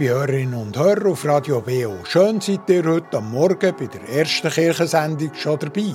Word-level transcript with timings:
Liebe 0.00 0.14
Hörerinnen 0.14 0.54
und 0.54 0.78
Hörer 0.78 1.10
auf 1.10 1.26
Radio 1.26 1.60
BO, 1.60 1.92
schön 2.04 2.40
seid 2.40 2.70
ihr 2.70 2.86
heute 2.86 3.18
am 3.18 3.32
Morgen 3.32 3.74
bei 3.78 3.84
der 3.84 4.08
ersten 4.08 4.48
Kirchensendung 4.48 5.34
schon 5.34 5.58
dabei. 5.58 5.92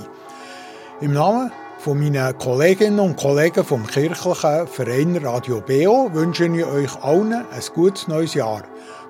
Im 1.01 1.13
Namen 1.13 1.51
von 1.79 1.97
meinen 1.97 2.37
Kolleginnen 2.37 2.99
und 2.99 3.15
Kollegen 3.15 3.63
vom 3.63 3.87
kirchlichen 3.87 4.67
Verein 4.67 5.17
Radio 5.17 5.59
BO 5.59 6.13
wünsche 6.13 6.45
ich 6.45 6.65
euch 6.65 7.03
allen 7.03 7.33
ein 7.33 7.63
gutes 7.73 8.07
neues 8.07 8.35
Jahr. 8.35 8.61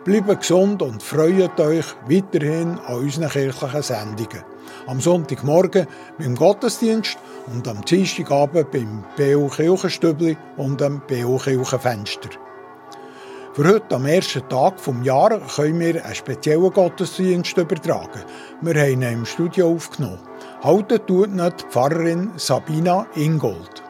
Bleibt 0.06 0.40
gesund 0.40 0.82
und 0.82 1.04
freut 1.04 1.60
euch 1.60 1.88
weiterhin 2.08 2.80
an 2.88 2.96
unseren 2.96 3.28
kirchlichen 3.28 3.82
Sendungen. 3.82 4.46
Am 4.88 5.02
Sonntagmorgen 5.02 5.88
beim 6.18 6.36
Gottesdienst 6.36 7.18
und 7.54 7.68
am 7.68 7.84
Dienstagabend 7.84 8.72
beim 8.72 9.04
BO 9.18 9.50
Kirchenstübli 9.50 10.38
und 10.56 10.82
am 10.82 11.02
BO 11.06 11.38
Kirchenfenster. 11.38 12.45
Für 13.56 13.70
heute, 13.70 13.96
am 13.96 14.06
ersten 14.06 14.50
Tag 14.50 14.84
des 14.84 14.94
Jahres, 15.04 15.56
können 15.56 15.80
wir 15.80 16.04
einen 16.04 16.14
speziellen 16.14 16.74
Gottesdienst 16.74 17.58
übertragen. 17.58 18.26
Wir 18.60 18.74
haben 18.82 19.02
ihn 19.02 19.14
im 19.14 19.26
Studio 19.26 19.72
aufgenommen. 19.72 20.20
Halten 20.62 21.00
tut 21.08 21.34
nicht 21.34 21.62
die 21.62 21.66
Pfarrerin 21.70 22.32
Sabina 22.36 23.08
Ingold. 23.16 23.82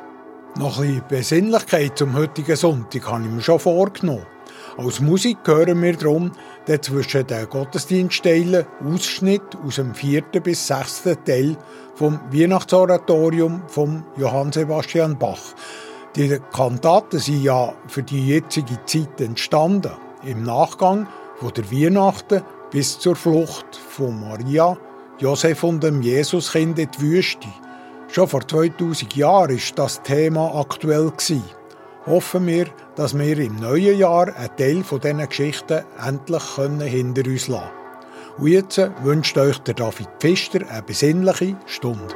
Noch 0.60 0.78
ein 0.78 0.90
bisschen 0.90 1.08
Besinnlichkeit 1.08 1.98
zum 1.98 2.16
heutigen 2.16 2.56
Sonntag 2.56 3.12
habe 3.12 3.24
ich 3.24 3.32
mir 3.32 3.42
schon 3.42 3.58
vorgenommen. 3.58 4.28
Als 4.78 5.00
Musik 5.00 5.40
hören 5.46 5.82
wir 5.82 5.96
darum 5.98 6.34
der 6.68 6.84
zwischen 6.84 7.26
den 7.26 7.50
Gottesdienstteilen 7.50 8.68
Ausschnitt 8.86 9.42
aus 9.66 9.78
dem 9.78 9.96
vierten 9.96 10.44
bis 10.44 10.68
sechsten 10.68 11.18
Teil 11.26 11.58
vom 11.96 12.20
Weihnachtsoratorium 12.32 13.64
von 13.68 14.04
Johann 14.16 14.52
Sebastian 14.52 15.18
Bach. 15.18 15.56
Die 16.16 16.40
Kantaten 16.54 17.20
sind 17.20 17.44
ja 17.44 17.74
für 17.88 18.02
die 18.02 18.26
jetzige 18.26 18.80
Zeit 18.86 19.20
entstanden, 19.20 19.92
im 20.24 20.44
Nachgang 20.44 21.08
von 21.36 21.52
der 21.52 21.70
Weihnachten 21.70 22.42
bis 22.72 22.98
zur 22.98 23.18
Flucht 23.18 23.76
von 23.90 24.22
Maria, 24.22 24.78
Josef 25.20 25.66
und 25.66 25.84
dem 25.84 26.02
Jesuskind 26.02 26.80
in 26.80 26.90
die 26.90 27.02
Wüste. 27.02 27.50
Schon 28.08 28.30
vor 28.30 28.48
2000 28.48 29.14
Jahren 29.18 29.58
war 29.58 29.76
das 29.76 30.02
Thema 30.04 30.58
aktuell. 30.58 31.12
Hoffen 32.06 32.48
wir, 32.48 32.68
dass 32.96 33.18
wir 33.18 33.38
im 33.38 33.58
neuen 33.58 33.98
Jahr 33.98 34.34
einen 34.38 34.56
Teil 34.56 34.84
von 34.86 35.02
diesen 35.02 35.28
Geschichten 35.28 35.84
endlich 36.02 36.44
hinter 36.56 37.30
uns 37.30 37.50
lassen 37.50 37.64
können. 37.66 38.38
Und 38.38 38.48
jetzt 38.48 38.90
wünscht 39.04 39.38
euch 39.38 39.58
der 39.60 39.74
David 39.74 40.08
Pfister 40.20 40.62
eine 40.70 40.82
besinnliche 40.82 41.58
Stunde. 41.66 42.16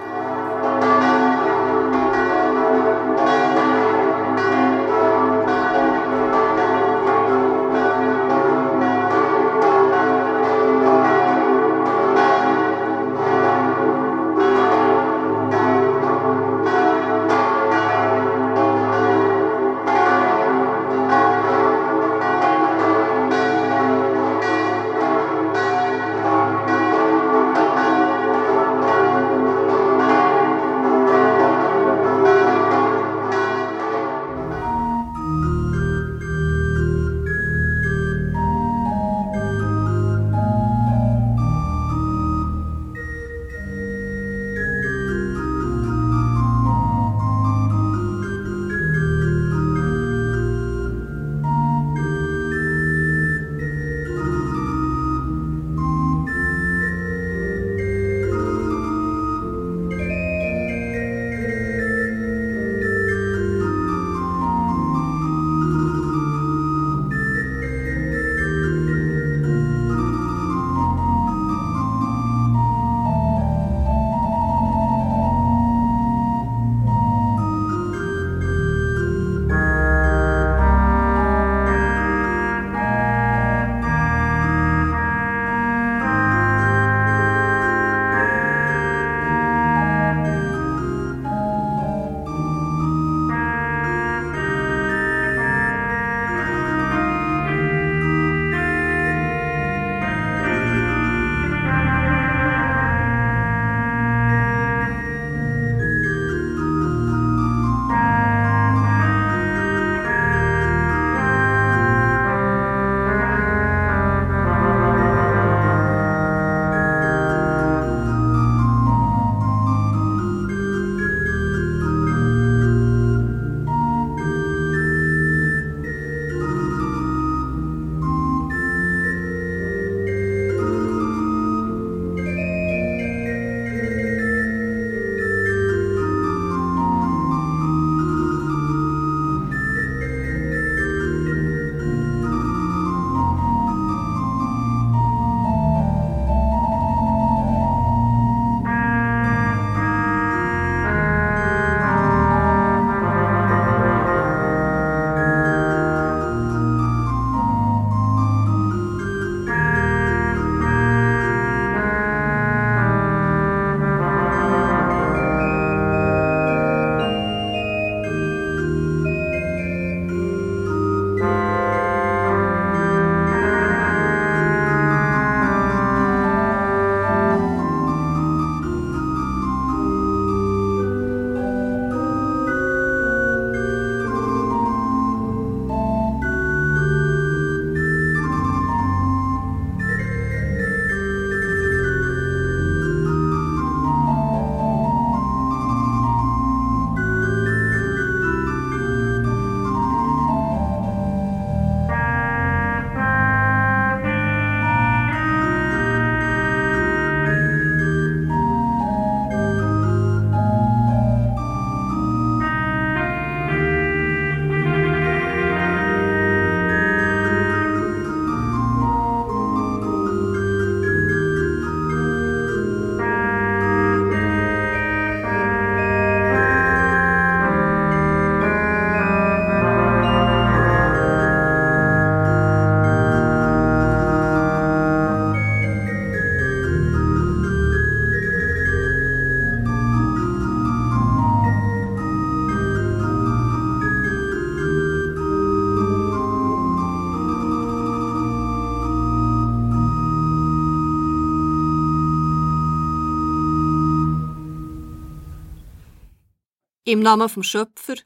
Im 256.90 257.02
Namen 257.02 257.30
vom 257.30 257.44
Schöpfer, 257.44 257.98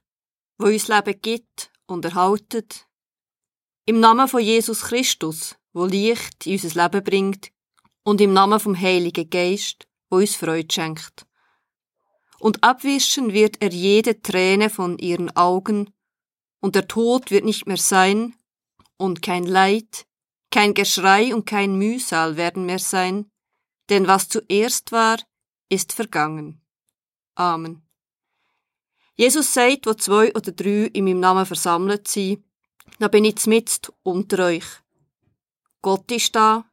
wo 0.57 0.65
uns 0.65 0.89
Leben 0.89 1.21
gibt 1.21 1.71
und 1.85 2.03
erhaltet. 2.03 2.85
Im 3.85 4.01
Namen 4.01 4.27
von 4.27 4.41
Jesus 4.41 4.81
Christus, 4.81 5.55
wo 5.71 5.85
Licht 5.85 6.45
in 6.45 6.59
unser 6.61 6.83
Leben 6.83 7.01
bringt. 7.01 7.51
Und 8.03 8.19
im 8.19 8.33
Namen 8.33 8.59
vom 8.59 8.77
Heiligen 8.77 9.29
Geist, 9.29 9.87
wo 10.09 10.17
uns 10.17 10.35
Freude 10.35 10.67
schenkt. 10.69 11.25
Und 12.39 12.61
abwischen 12.61 13.31
wird 13.31 13.61
er 13.61 13.69
jede 13.69 14.21
Träne 14.21 14.69
von 14.69 14.97
ihren 14.97 15.33
Augen, 15.37 15.93
und 16.59 16.75
der 16.75 16.89
Tod 16.89 17.31
wird 17.31 17.45
nicht 17.45 17.65
mehr 17.65 17.77
sein, 17.77 18.35
und 18.97 19.21
kein 19.21 19.45
Leid, 19.45 20.05
kein 20.51 20.73
Geschrei 20.73 21.33
und 21.33 21.45
kein 21.45 21.77
Mühsal 21.77 22.35
werden 22.35 22.65
mehr 22.65 22.79
sein, 22.79 23.31
denn 23.89 24.07
was 24.07 24.27
zuerst 24.27 24.91
war, 24.91 25.19
ist 25.69 25.93
vergangen. 25.93 26.61
Amen. 27.35 27.82
Jesus 29.15 29.53
sagt, 29.53 29.85
wo 29.85 29.93
zwei 29.93 30.33
oder 30.33 30.51
drei 30.51 30.89
in 30.91 31.05
meinem 31.05 31.19
Namen 31.19 31.45
versammelt 31.45 32.07
sind, 32.07 32.43
da 32.99 33.07
bin 33.07 33.25
ich 33.25 33.45
mit 33.45 33.91
unter 34.03 34.45
euch. 34.45 34.65
Gott 35.81 36.11
ist 36.11 36.35
da, 36.35 36.65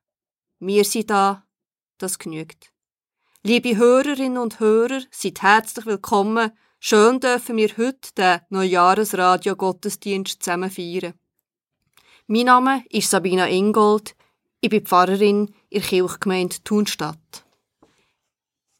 wir 0.58 0.84
sind 0.84 1.10
da, 1.10 1.46
das 1.98 2.18
genügt. 2.18 2.72
Liebe 3.42 3.76
Hörerinnen 3.76 4.38
und 4.38 4.60
Hörer, 4.60 5.02
seid 5.10 5.42
herzlich 5.42 5.86
willkommen. 5.86 6.52
Schön 6.78 7.20
dürfen 7.20 7.56
wir 7.56 7.76
heute 7.76 8.12
den 8.16 8.40
Neujahresradio 8.48 9.56
Gottesdienst 9.56 10.42
zusammen 10.42 10.70
feiern. 10.70 11.14
Mein 12.26 12.46
Name 12.46 12.84
ist 12.90 13.10
Sabina 13.10 13.48
Ingold. 13.48 14.14
Ich 14.60 14.70
bin 14.70 14.86
Pfarrerin 14.86 15.54
in 15.68 15.80
der 15.80 15.88
Kirchgemeinde 15.88 16.56
Thunstadt. 16.64 17.44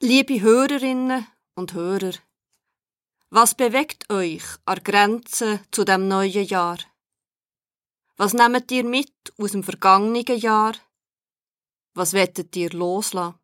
Liebe 0.01 0.41
Hörerinnen 0.41 1.27
und 1.55 1.75
Hörer, 1.75 2.12
was 3.31 3.55
bewegt 3.55 4.11
euch 4.11 4.43
an 4.65 4.82
Grenzen 4.82 5.61
zu 5.71 5.85
dem 5.85 6.09
neuen 6.09 6.44
Jahr? 6.44 6.79
Was 8.17 8.35
nehmt 8.35 8.71
ihr 8.73 8.85
mit 8.85 9.15
aus 9.38 9.53
dem 9.53 9.62
vergangenen 9.62 10.37
Jahr? 10.37 10.75
Was 11.94 12.12
wettet 12.12 12.56
ihr 12.56 12.71
loslassen? 12.71 13.38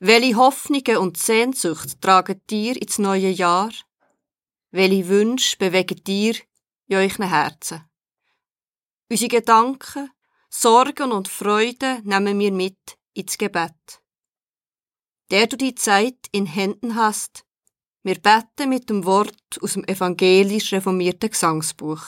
Welche 0.00 0.36
Hoffnungen 0.36 0.96
und 0.96 1.18
Sehnsucht 1.18 2.00
traget 2.00 2.50
ihr 2.50 2.80
ins 2.80 2.98
neue 2.98 3.28
Jahr? 3.28 3.70
Welche 4.70 5.08
Wünsche 5.08 5.58
bewegt 5.58 6.08
ihr 6.08 6.34
in 6.86 6.96
euren 6.96 7.28
Herzen? 7.28 7.84
Unsere 9.10 9.28
Gedanken, 9.28 10.10
Sorgen 10.48 11.12
und 11.12 11.28
Freuden 11.28 12.02
nehmen 12.04 12.38
wir 12.38 12.52
mit 12.52 12.96
ins 13.12 13.36
Gebet. 13.36 14.02
Der 15.30 15.46
du 15.46 15.58
die 15.58 15.74
Zeit 15.74 16.26
in 16.32 16.46
Händen 16.46 16.94
hast, 16.94 17.44
wir 18.02 18.16
beten 18.16 18.68
mit 18.68 18.88
dem 18.88 19.04
Wort 19.04 19.58
aus 19.60 19.74
dem 19.74 19.84
evangelisch 19.84 20.72
reformierten 20.72 21.30
Gesangsbuch. 21.30 22.02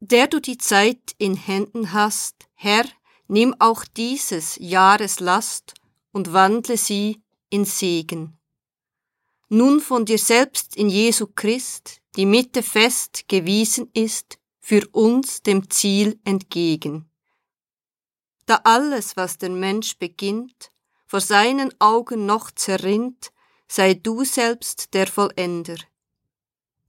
Der 0.00 0.26
du 0.26 0.40
die 0.40 0.58
Zeit 0.58 1.12
in 1.18 1.34
Händen 1.34 1.92
hast, 1.92 2.46
Herr, 2.54 2.84
nimm 3.26 3.54
auch 3.58 3.84
dieses 3.84 4.56
Jahres 4.60 5.20
Last 5.20 5.74
und 6.12 6.32
wandle 6.32 6.76
sie 6.76 7.22
in 7.50 7.64
Segen. 7.64 8.38
Nun 9.48 9.80
von 9.80 10.04
dir 10.04 10.18
selbst 10.18 10.76
in 10.76 10.88
Jesu 10.88 11.26
Christ 11.34 12.00
die 12.16 12.26
Mitte 12.26 12.62
fest 12.62 13.24
gewiesen 13.28 13.90
ist, 13.92 14.38
für 14.60 14.86
uns 14.92 15.42
dem 15.42 15.68
Ziel 15.68 16.18
entgegen. 16.24 17.10
Da 18.46 18.60
alles, 18.64 19.16
was 19.16 19.36
der 19.36 19.50
Mensch 19.50 19.98
beginnt, 19.98 20.70
vor 21.06 21.20
seinen 21.20 21.72
Augen 21.80 22.24
noch 22.24 22.50
zerrinnt, 22.50 23.30
sei 23.68 23.94
du 23.94 24.24
selbst 24.24 24.94
der 24.94 25.06
Vollender. 25.06 25.76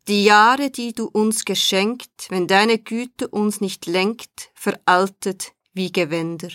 Die 0.08 0.24
Jahre, 0.24 0.70
die 0.70 0.94
du 0.94 1.08
uns 1.08 1.46
geschenkt, 1.46 2.28
wenn 2.30 2.48
deine 2.48 2.78
Güte 2.78 3.28
uns 3.28 3.60
nicht 3.60 3.88
lenkt, 3.88 4.52
veraltet 4.54 5.54
wie 5.74 5.92
Gewänder. 5.92 6.50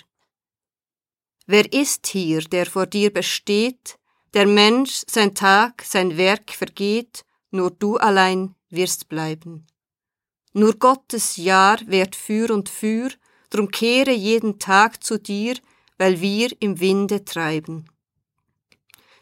Wer 1.47 1.73
ist 1.73 2.07
hier, 2.07 2.43
der 2.43 2.67
vor 2.67 2.87
dir 2.87 3.12
besteht, 3.12 3.99
der 4.35 4.47
Mensch, 4.47 5.03
sein 5.09 5.35
Tag, 5.35 5.83
sein 5.83 6.17
Werk 6.17 6.53
vergeht, 6.53 7.25
nur 7.50 7.73
du 7.73 7.97
allein 7.97 8.55
wirst 8.69 9.09
bleiben. 9.09 9.67
Nur 10.53 10.75
Gottes 10.75 11.37
Jahr 11.37 11.81
währt 11.87 12.15
für 12.15 12.55
und 12.55 12.69
für, 12.69 13.11
drum 13.50 13.69
kehre 13.71 14.12
jeden 14.12 14.61
Tag 14.61 15.03
zu 15.03 15.19
dir, 15.19 15.57
weil 15.99 16.21
wir 16.21 16.50
im 16.61 16.79
Winde 16.79 17.25
treiben. 17.25 17.91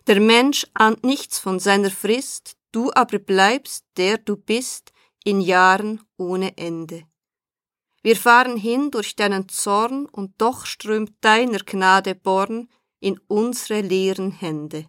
Der 0.09 0.21
Mensch 0.21 0.67
ahnt 0.73 1.05
nichts 1.05 1.39
von 1.39 1.61
seiner 1.61 1.91
Frist, 1.91 2.57
du 2.73 2.91
aber 2.95 3.19
bleibst, 3.19 3.85
der 3.99 4.17
du 4.17 4.39
bist, 4.39 4.91
in 5.23 5.43
Jahren 5.43 6.01
ohne 6.17 6.57
Ende. 6.57 7.03
Wir 8.03 8.17
fahren 8.17 8.57
hin 8.57 8.91
durch 8.91 9.17
deinen 9.17 9.51
Zorn, 9.51 10.07
und 10.07 10.33
doch 10.39 10.65
strömt 10.65 11.13
deiner 11.21 11.59
Gnade 11.59 12.15
Born 12.15 12.71
in 13.01 13.21
unsere 13.29 13.83
leeren 13.83 14.31
Hände. 14.31 14.87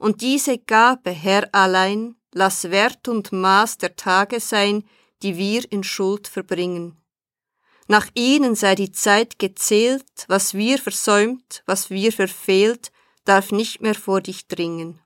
Und 0.00 0.20
diese 0.20 0.58
Gabe, 0.58 1.10
Herr 1.10 1.48
allein, 1.54 2.16
lass 2.32 2.72
Wert 2.72 3.06
und 3.06 3.30
Maß 3.30 3.78
der 3.78 3.94
Tage 3.94 4.40
sein, 4.40 4.82
die 5.22 5.36
wir 5.36 5.70
in 5.70 5.84
Schuld 5.84 6.26
verbringen. 6.26 7.00
Nach 7.86 8.08
ihnen 8.14 8.56
sei 8.56 8.74
die 8.74 8.90
Zeit 8.90 9.38
gezählt, 9.38 10.24
was 10.26 10.54
wir 10.54 10.78
versäumt, 10.78 11.62
was 11.66 11.88
wir 11.88 12.12
verfehlt, 12.12 12.90
darf 13.28 13.52
nicht 13.52 13.82
mehr 13.82 13.94
vor 13.94 14.20
dich 14.20 14.48
dringen. 14.48 15.00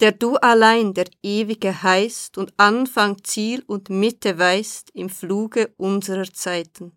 Der 0.00 0.12
du 0.12 0.36
allein 0.36 0.94
der 0.94 1.06
Ewige 1.22 1.82
heißt 1.82 2.38
und 2.38 2.54
Anfang, 2.56 3.22
Ziel 3.24 3.62
und 3.66 3.90
Mitte 3.90 4.38
weißt 4.38 4.90
im 4.94 5.10
Fluge 5.10 5.74
unserer 5.76 6.32
Zeiten. 6.32 6.96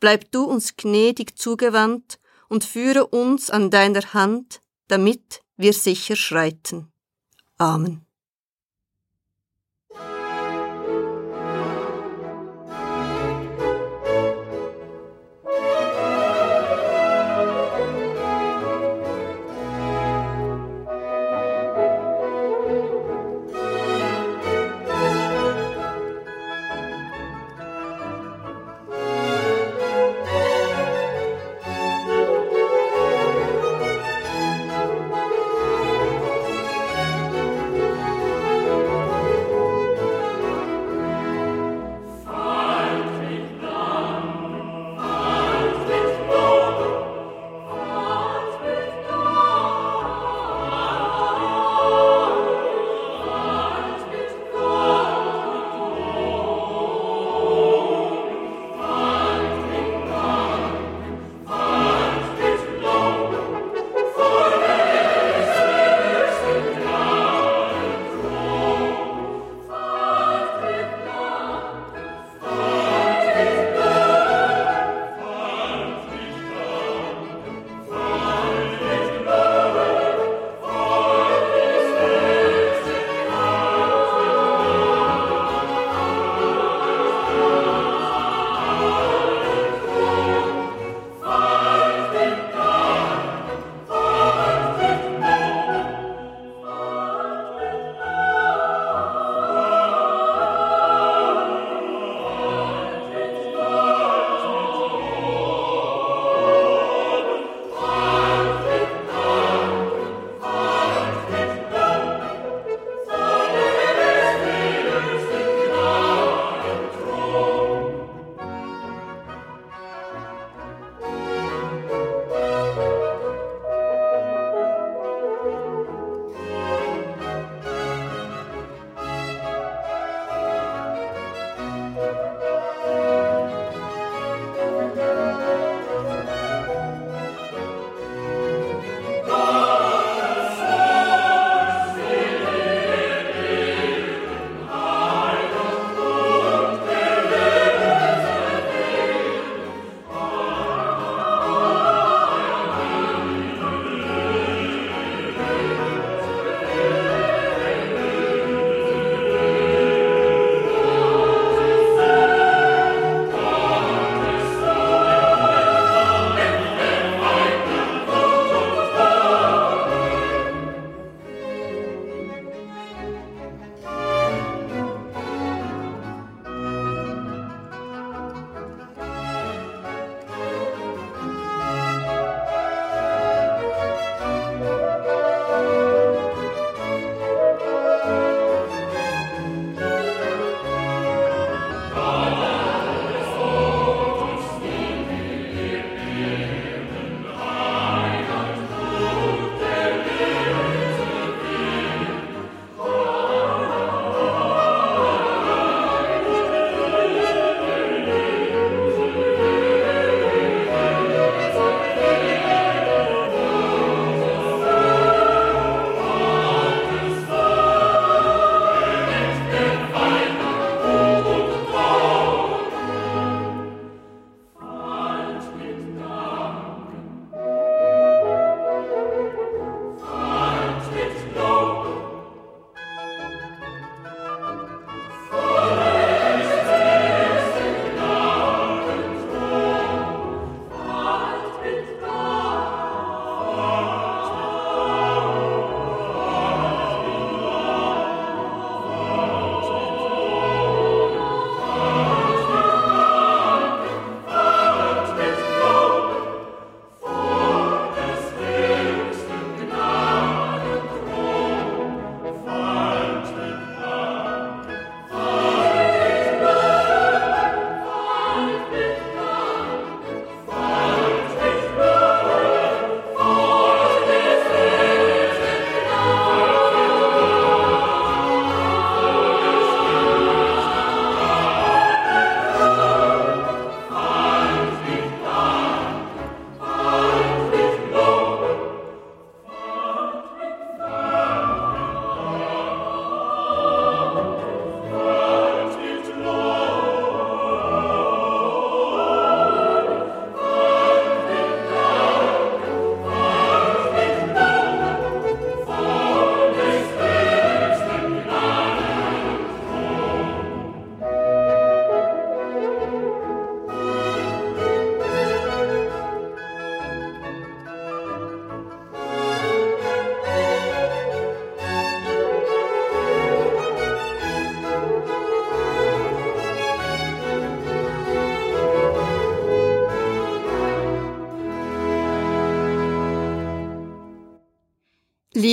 Bleib 0.00 0.30
du 0.30 0.44
uns 0.44 0.76
gnädig 0.76 1.38
zugewandt 1.38 2.18
und 2.48 2.64
führe 2.64 3.06
uns 3.06 3.50
an 3.50 3.70
deiner 3.70 4.14
Hand, 4.14 4.60
damit 4.88 5.42
wir 5.56 5.72
sicher 5.72 6.16
schreiten. 6.16 6.92
Amen. 7.58 8.06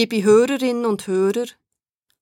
Liebe 0.01 0.23
Hörerinnen 0.23 0.87
und 0.87 1.05
Hörer, 1.05 1.45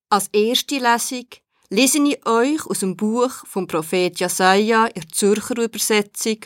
als 0.10 0.28
erste 0.34 0.80
Lesung 0.80 1.28
lese 1.70 2.06
ich 2.06 2.28
euch 2.28 2.66
aus 2.66 2.80
dem 2.80 2.98
Buch 2.98 3.32
vom 3.46 3.68
Prophet 3.68 4.20
Jesaja 4.20 4.88
in 4.88 5.08
Zürcher 5.08 5.58
Übersetzung 5.58 6.40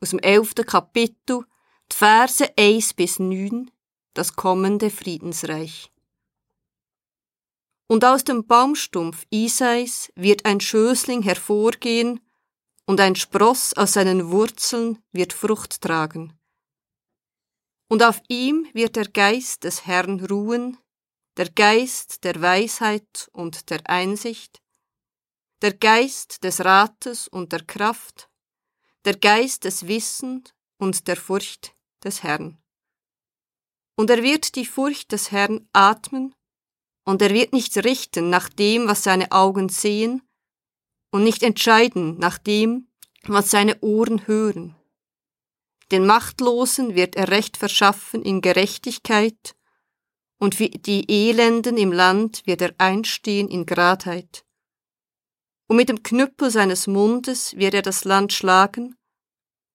aus 0.00 0.08
dem 0.08 0.18
elften 0.20 0.64
Kapitel 0.64 1.44
die 1.92 1.94
Verse 1.94 2.50
1 2.56 2.94
bis 2.94 3.18
9, 3.18 3.70
das 4.14 4.34
kommende 4.34 4.88
Friedensreich. 4.88 5.92
Und 7.86 8.06
aus 8.06 8.24
dem 8.24 8.46
Baumstumpf 8.46 9.26
Isais 9.28 10.10
wird 10.14 10.46
ein 10.46 10.60
Schößling 10.60 11.20
hervorgehen, 11.20 12.18
und 12.86 12.98
ein 12.98 13.14
Spross 13.14 13.74
aus 13.74 13.92
seinen 13.92 14.30
Wurzeln 14.30 15.02
wird 15.12 15.34
Frucht 15.34 15.82
tragen. 15.82 16.32
Und 17.92 18.02
auf 18.02 18.22
ihm 18.28 18.66
wird 18.72 18.96
der 18.96 19.06
Geist 19.06 19.64
des 19.64 19.84
Herrn 19.84 20.24
ruhen, 20.24 20.78
der 21.36 21.50
Geist 21.50 22.24
der 22.24 22.40
Weisheit 22.40 23.28
und 23.34 23.68
der 23.68 23.86
Einsicht, 23.86 24.62
der 25.60 25.74
Geist 25.74 26.42
des 26.42 26.64
Rates 26.64 27.28
und 27.28 27.52
der 27.52 27.62
Kraft, 27.62 28.30
der 29.04 29.18
Geist 29.18 29.64
des 29.64 29.88
Wissens 29.88 30.54
und 30.78 31.06
der 31.06 31.16
Furcht 31.18 31.74
des 32.02 32.22
Herrn. 32.22 32.56
Und 33.94 34.08
er 34.08 34.22
wird 34.22 34.54
die 34.54 34.64
Furcht 34.64 35.12
des 35.12 35.30
Herrn 35.30 35.68
atmen, 35.74 36.34
und 37.04 37.20
er 37.20 37.34
wird 37.34 37.52
nicht 37.52 37.76
richten 37.76 38.30
nach 38.30 38.48
dem, 38.48 38.88
was 38.88 39.02
seine 39.02 39.32
Augen 39.32 39.68
sehen, 39.68 40.22
und 41.10 41.24
nicht 41.24 41.42
entscheiden 41.42 42.18
nach 42.18 42.38
dem, 42.38 42.88
was 43.24 43.50
seine 43.50 43.78
Ohren 43.82 44.26
hören. 44.26 44.81
Den 45.90 46.06
Machtlosen 46.06 46.94
wird 46.94 47.16
er 47.16 47.28
Recht 47.28 47.56
verschaffen 47.56 48.22
in 48.22 48.40
Gerechtigkeit, 48.40 49.54
und 50.38 50.56
für 50.56 50.68
die 50.68 51.04
Elenden 51.08 51.76
im 51.76 51.92
Land 51.92 52.42
wird 52.46 52.62
er 52.62 52.74
einstehen 52.78 53.48
in 53.48 53.64
Gradheit. 53.64 54.44
Und 55.68 55.76
mit 55.76 55.88
dem 55.88 56.02
Knüppel 56.02 56.50
seines 56.50 56.86
Mundes 56.86 57.56
wird 57.56 57.74
er 57.74 57.82
das 57.82 58.04
Land 58.04 58.32
schlagen, 58.32 58.96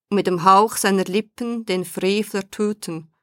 und 0.09 0.15
mit 0.15 0.27
dem 0.27 0.43
Hauch 0.43 0.75
seiner 0.75 1.05
Lippen 1.05 1.65
den 1.65 1.85
Frevler 1.85 2.49
töten. 2.49 3.13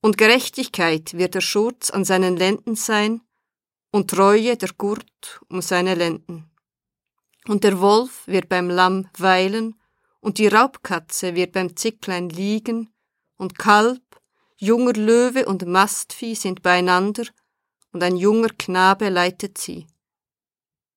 Und 0.00 0.18
Gerechtigkeit 0.18 1.14
wird 1.14 1.34
der 1.34 1.40
Schurz 1.40 1.90
an 1.90 2.04
seinen 2.04 2.36
Lenden 2.36 2.76
sein, 2.76 3.20
und 3.90 4.10
Treue 4.10 4.56
der 4.56 4.70
Gurt 4.76 5.40
um 5.48 5.62
seine 5.62 5.94
Lenden. 5.94 6.50
Und 7.46 7.62
der 7.62 7.80
Wolf 7.80 8.26
wird 8.26 8.48
beim 8.48 8.68
Lamm 8.68 9.08
weilen, 9.18 9.80
und 10.24 10.38
die 10.38 10.46
Raubkatze 10.46 11.34
wird 11.34 11.52
beim 11.52 11.76
Zicklein 11.76 12.30
liegen, 12.30 12.88
und 13.36 13.58
Kalb, 13.58 14.00
junger 14.56 14.94
Löwe 14.94 15.44
und 15.44 15.66
Mastvieh 15.66 16.34
sind 16.34 16.62
beieinander, 16.62 17.24
und 17.92 18.02
ein 18.02 18.16
junger 18.16 18.48
Knabe 18.48 19.10
leitet 19.10 19.58
sie. 19.58 19.86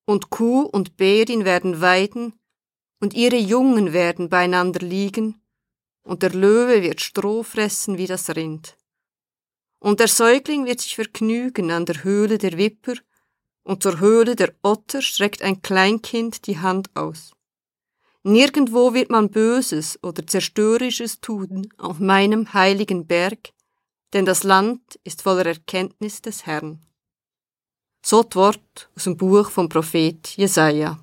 Und 0.06 0.30
Kuh 0.30 0.62
und 0.62 0.96
Bärin 0.96 1.44
werden 1.44 1.82
weiden, 1.82 2.40
und 3.00 3.12
ihre 3.12 3.36
Jungen 3.36 3.92
werden 3.92 4.30
beieinander 4.30 4.80
liegen, 4.80 5.42
und 6.04 6.22
der 6.22 6.32
Löwe 6.32 6.82
wird 6.82 7.02
Stroh 7.02 7.42
fressen 7.42 7.98
wie 7.98 8.06
das 8.06 8.34
Rind. 8.34 8.78
Und 9.78 10.00
der 10.00 10.08
Säugling 10.08 10.64
wird 10.64 10.80
sich 10.80 10.94
vergnügen 10.94 11.70
an 11.70 11.84
der 11.84 12.02
Höhle 12.02 12.38
der 12.38 12.56
Wipper, 12.56 12.94
und 13.62 13.82
zur 13.82 14.00
Höhle 14.00 14.36
der 14.36 14.54
Otter 14.62 15.02
streckt 15.02 15.42
ein 15.42 15.60
Kleinkind 15.60 16.46
die 16.46 16.60
Hand 16.60 16.96
aus. 16.96 17.34
Nirgendwo 18.28 18.92
wird 18.92 19.08
man 19.08 19.30
Böses 19.30 19.98
oder 20.02 20.26
Zerstörisches 20.26 21.22
tun 21.22 21.72
auf 21.78 21.98
meinem 21.98 22.52
heiligen 22.52 23.06
Berg, 23.06 23.54
denn 24.12 24.26
das 24.26 24.42
Land 24.44 25.00
ist 25.02 25.22
voller 25.22 25.46
Erkenntnis 25.46 26.20
des 26.20 26.44
Herrn. 26.44 26.78
So 28.04 28.22
das 28.22 28.36
Wort 28.36 28.90
aus 28.94 29.04
dem 29.04 29.16
Buch 29.16 29.48
vom 29.48 29.70
Prophet 29.70 30.28
Jesaja. 30.36 31.02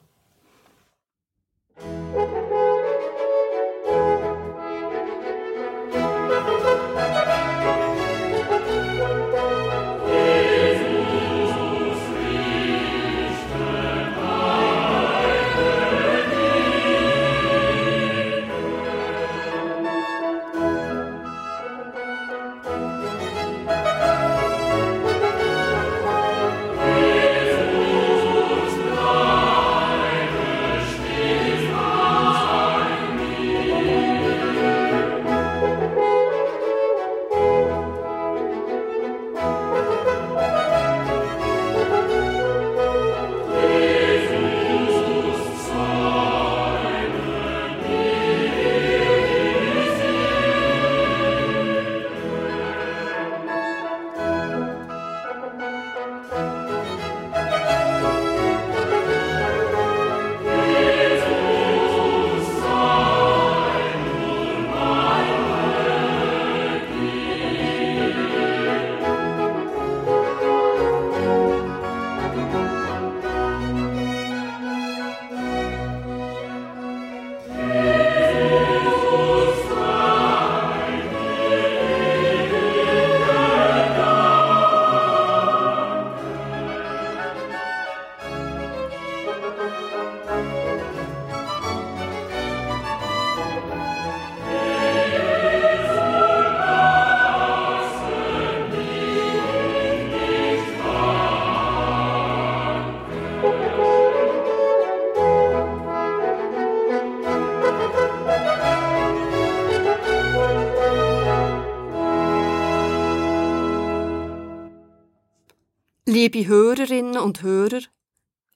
Liebe 116.16 116.48
Hörerinnen 116.48 117.18
und 117.18 117.42
Hörer, 117.42 117.82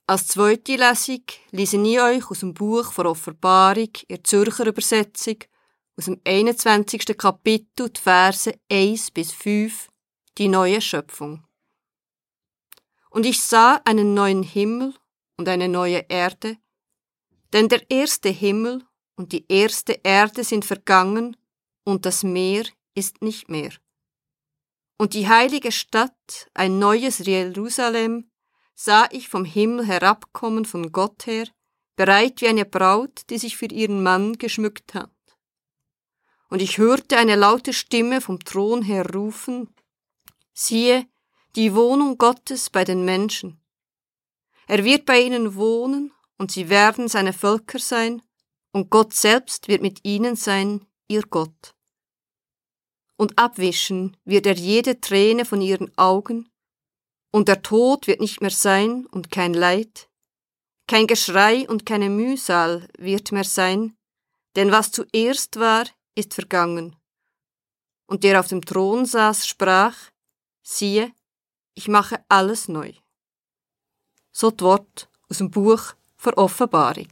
als 0.06 0.28
zweite 0.28 0.76
Lesung 0.76 1.20
lese 1.50 1.76
ich 1.76 2.00
euch 2.00 2.30
aus 2.30 2.40
dem 2.40 2.54
Buch 2.54 2.90
von 2.90 3.06
Offenbarung 3.06 3.90
in 4.08 4.24
Zürcher 4.24 4.66
Übersetzung 4.66 5.36
aus 5.94 6.06
dem 6.06 6.18
21. 6.24 7.18
Kapitel 7.18 7.90
die 7.90 8.00
Verse 8.00 8.58
1 8.70 9.10
bis 9.10 9.32
5, 9.32 9.90
die 10.38 10.48
neue 10.48 10.80
Schöpfung. 10.80 11.44
Und 13.10 13.26
ich 13.26 13.42
sah 13.42 13.74
einen 13.84 14.14
neuen 14.14 14.42
Himmel 14.42 14.94
und 15.36 15.46
eine 15.46 15.68
neue 15.68 16.06
Erde, 16.08 16.56
denn 17.52 17.68
der 17.68 17.82
erste 17.90 18.30
Himmel 18.30 18.86
und 19.16 19.32
die 19.32 19.44
erste 19.52 20.00
Erde 20.02 20.44
sind 20.44 20.64
vergangen 20.64 21.36
und 21.84 22.06
das 22.06 22.22
Meer 22.22 22.64
ist 22.94 23.20
nicht 23.20 23.50
mehr 23.50 23.72
und 25.00 25.14
die 25.14 25.28
heilige 25.28 25.72
Stadt, 25.72 26.50
ein 26.52 26.78
neues 26.78 27.20
Jerusalem, 27.20 28.30
sah 28.74 29.08
ich 29.10 29.30
vom 29.30 29.46
Himmel 29.46 29.86
herabkommen 29.86 30.66
von 30.66 30.92
Gott 30.92 31.24
her, 31.24 31.48
bereit 31.96 32.42
wie 32.42 32.48
eine 32.48 32.66
Braut, 32.66 33.22
die 33.30 33.38
sich 33.38 33.56
für 33.56 33.64
ihren 33.64 34.02
Mann 34.02 34.36
geschmückt 34.36 34.92
hat. 34.92 35.10
Und 36.50 36.60
ich 36.60 36.76
hörte 36.76 37.16
eine 37.16 37.36
laute 37.36 37.72
Stimme 37.72 38.20
vom 38.20 38.40
Thron 38.40 38.82
her 38.82 39.10
rufen, 39.10 39.74
siehe, 40.52 41.06
die 41.56 41.74
Wohnung 41.74 42.18
Gottes 42.18 42.68
bei 42.68 42.84
den 42.84 43.06
Menschen. 43.06 43.58
Er 44.66 44.84
wird 44.84 45.06
bei 45.06 45.22
ihnen 45.22 45.54
wohnen, 45.54 46.12
und 46.36 46.52
sie 46.52 46.68
werden 46.68 47.08
seine 47.08 47.32
Völker 47.32 47.78
sein, 47.78 48.20
und 48.72 48.90
Gott 48.90 49.14
selbst 49.14 49.66
wird 49.66 49.80
mit 49.80 50.04
ihnen 50.04 50.36
sein, 50.36 50.84
ihr 51.08 51.22
Gott 51.22 51.74
und 53.20 53.38
abwischen 53.38 54.16
wird 54.24 54.46
er 54.46 54.54
jede 54.54 54.98
Träne 54.98 55.44
von 55.44 55.60
ihren 55.60 55.92
Augen, 55.98 56.48
und 57.30 57.48
der 57.48 57.60
Tod 57.60 58.06
wird 58.06 58.18
nicht 58.18 58.40
mehr 58.40 58.50
sein 58.50 59.04
und 59.08 59.30
kein 59.30 59.52
Leid, 59.52 60.08
kein 60.88 61.06
Geschrei 61.06 61.68
und 61.68 61.84
keine 61.84 62.08
Mühsal 62.08 62.88
wird 62.96 63.30
mehr 63.30 63.44
sein, 63.44 63.94
denn 64.56 64.72
was 64.72 64.90
zuerst 64.90 65.60
war, 65.60 65.84
ist 66.14 66.32
vergangen. 66.32 66.96
Und 68.06 68.24
der 68.24 68.40
auf 68.40 68.48
dem 68.48 68.64
Thron 68.64 69.04
saß, 69.04 69.46
sprach, 69.46 69.96
siehe, 70.62 71.12
ich 71.74 71.88
mache 71.88 72.24
alles 72.30 72.68
neu. 72.68 72.94
So 74.32 74.50
das 74.50 74.64
Wort 74.64 75.10
aus 75.28 75.38
dem 75.38 75.50
Buch 75.50 75.92
vor 76.16 76.38
Offenbarung. 76.38 77.10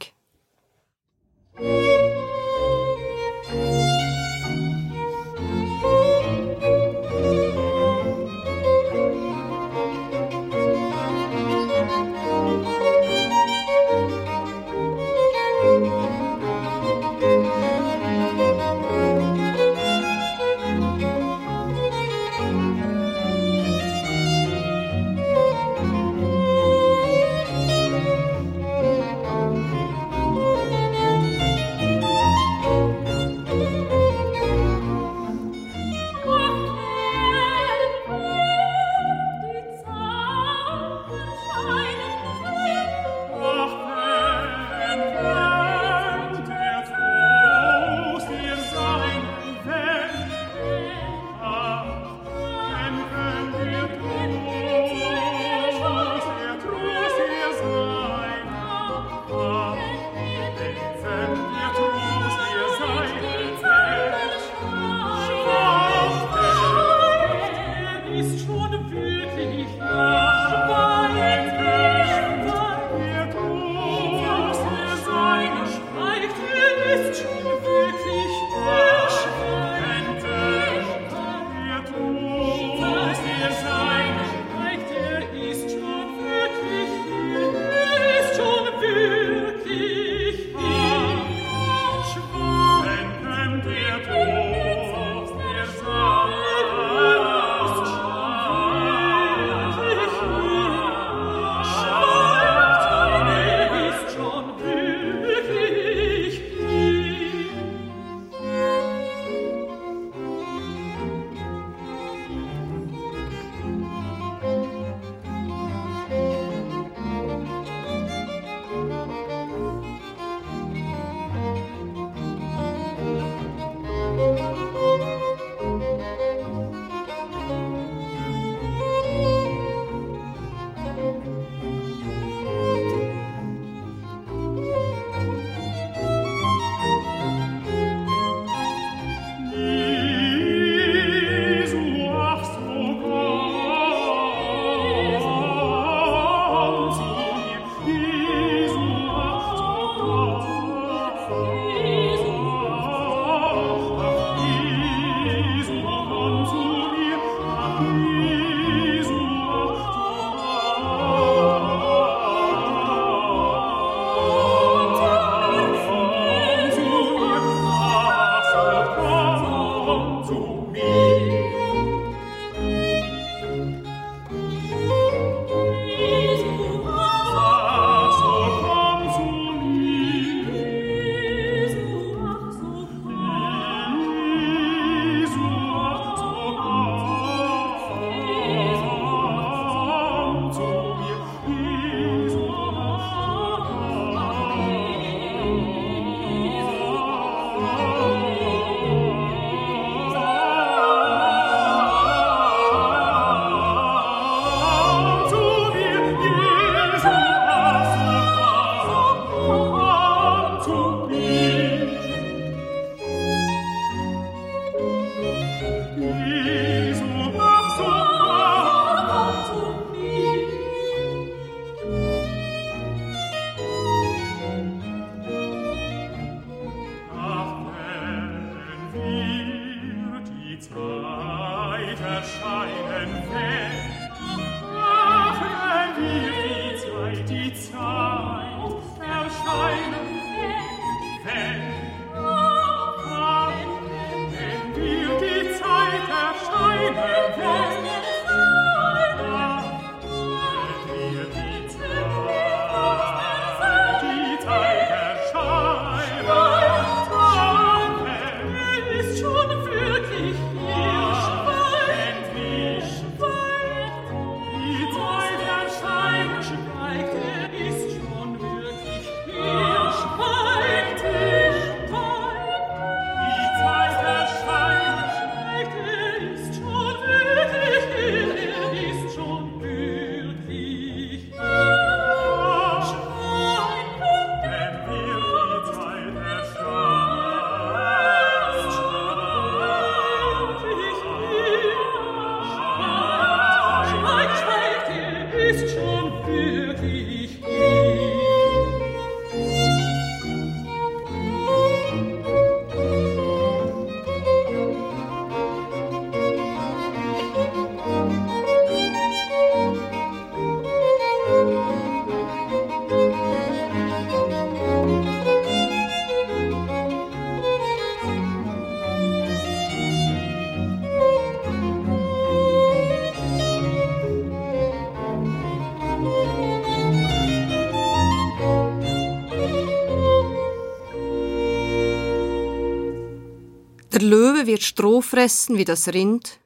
Löwe 334.39 334.47
wird 334.47 334.63
Stroh 334.63 335.01
fressen 335.01 335.57
wie 335.57 335.65
das 335.65 335.89
Rind, 335.89 336.39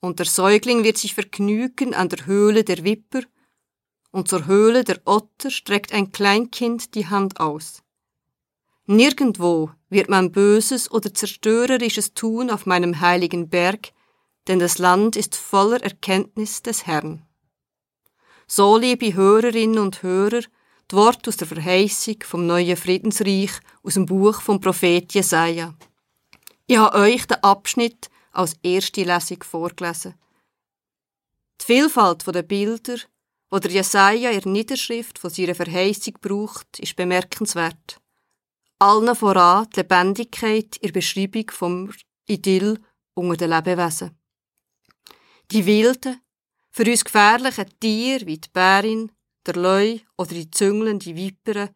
und 0.00 0.18
der 0.18 0.26
Säugling 0.26 0.82
wird 0.82 0.98
sich 0.98 1.14
vergnügen 1.14 1.94
an 1.94 2.08
der 2.08 2.26
Höhle 2.26 2.64
der 2.64 2.82
Wipper, 2.82 3.22
und 4.10 4.26
zur 4.26 4.46
Höhle 4.46 4.82
der 4.82 5.00
Otter 5.04 5.50
streckt 5.50 5.92
ein 5.92 6.10
Kleinkind 6.10 6.94
die 6.96 7.06
Hand 7.06 7.38
aus. 7.38 7.82
Nirgendwo 8.86 9.70
wird 9.88 10.08
man 10.08 10.32
Böses 10.32 10.90
oder 10.90 11.14
Zerstörerisches 11.14 12.14
tun 12.14 12.50
auf 12.50 12.66
meinem 12.66 13.00
heiligen 13.00 13.48
Berg, 13.48 13.92
denn 14.48 14.58
das 14.58 14.78
Land 14.78 15.14
ist 15.14 15.36
voller 15.36 15.80
Erkenntnis 15.82 16.62
des 16.62 16.86
Herrn. 16.86 17.22
So, 18.48 18.76
liebe 18.76 19.14
Hörerinnen 19.14 19.78
und 19.78 20.02
Hörer, 20.02 20.40
die 20.90 20.96
Wort 20.96 21.28
aus 21.28 21.36
der 21.36 21.46
Verheißung 21.46 22.16
vom 22.24 22.46
neuen 22.46 22.76
Friedensreich 22.76 23.52
aus 23.84 23.94
dem 23.94 24.06
Buch 24.06 24.40
vom 24.40 24.60
Prophet 24.60 25.14
Jesaja. 25.14 25.76
Ich 26.70 26.76
habe 26.76 26.98
euch 26.98 27.26
den 27.26 27.42
Abschnitt 27.42 28.10
als 28.30 28.54
erste 28.62 29.02
Lesung 29.02 29.42
vorgelesen. 29.42 30.14
Die 31.60 31.64
Vielfalt 31.64 32.24
der 32.32 32.44
Bilder, 32.44 32.94
die 33.52 33.60
der 33.60 33.70
Jesaja 33.72 34.30
in 34.30 34.40
der 34.40 34.52
Niederschrift 34.52 35.18
von 35.18 35.30
seiner 35.30 35.56
Verheißung 35.56 36.14
braucht, 36.20 36.78
ist 36.78 36.94
bemerkenswert. 36.94 38.00
Allen 38.78 39.16
voran 39.16 39.66
die 39.70 39.80
Lebendigkeit 39.80 40.76
in 40.76 40.86
der 40.86 40.92
Beschreibung 40.92 41.50
vom 41.50 41.92
Idyll 42.28 42.78
unter 43.14 43.36
den 43.36 43.50
Lebewesen. 43.50 44.16
Die 45.50 45.66
wilden, 45.66 46.20
für 46.70 46.88
uns 46.88 47.04
gefährlichen 47.04 47.80
Tiere 47.80 48.26
wie 48.26 48.38
die 48.38 48.48
Bärin, 48.52 49.10
der 49.44 49.56
Leu 49.56 49.98
oder 50.16 50.34
die 50.34 50.52
züngelnde 50.52 51.16
Vipere 51.16 51.74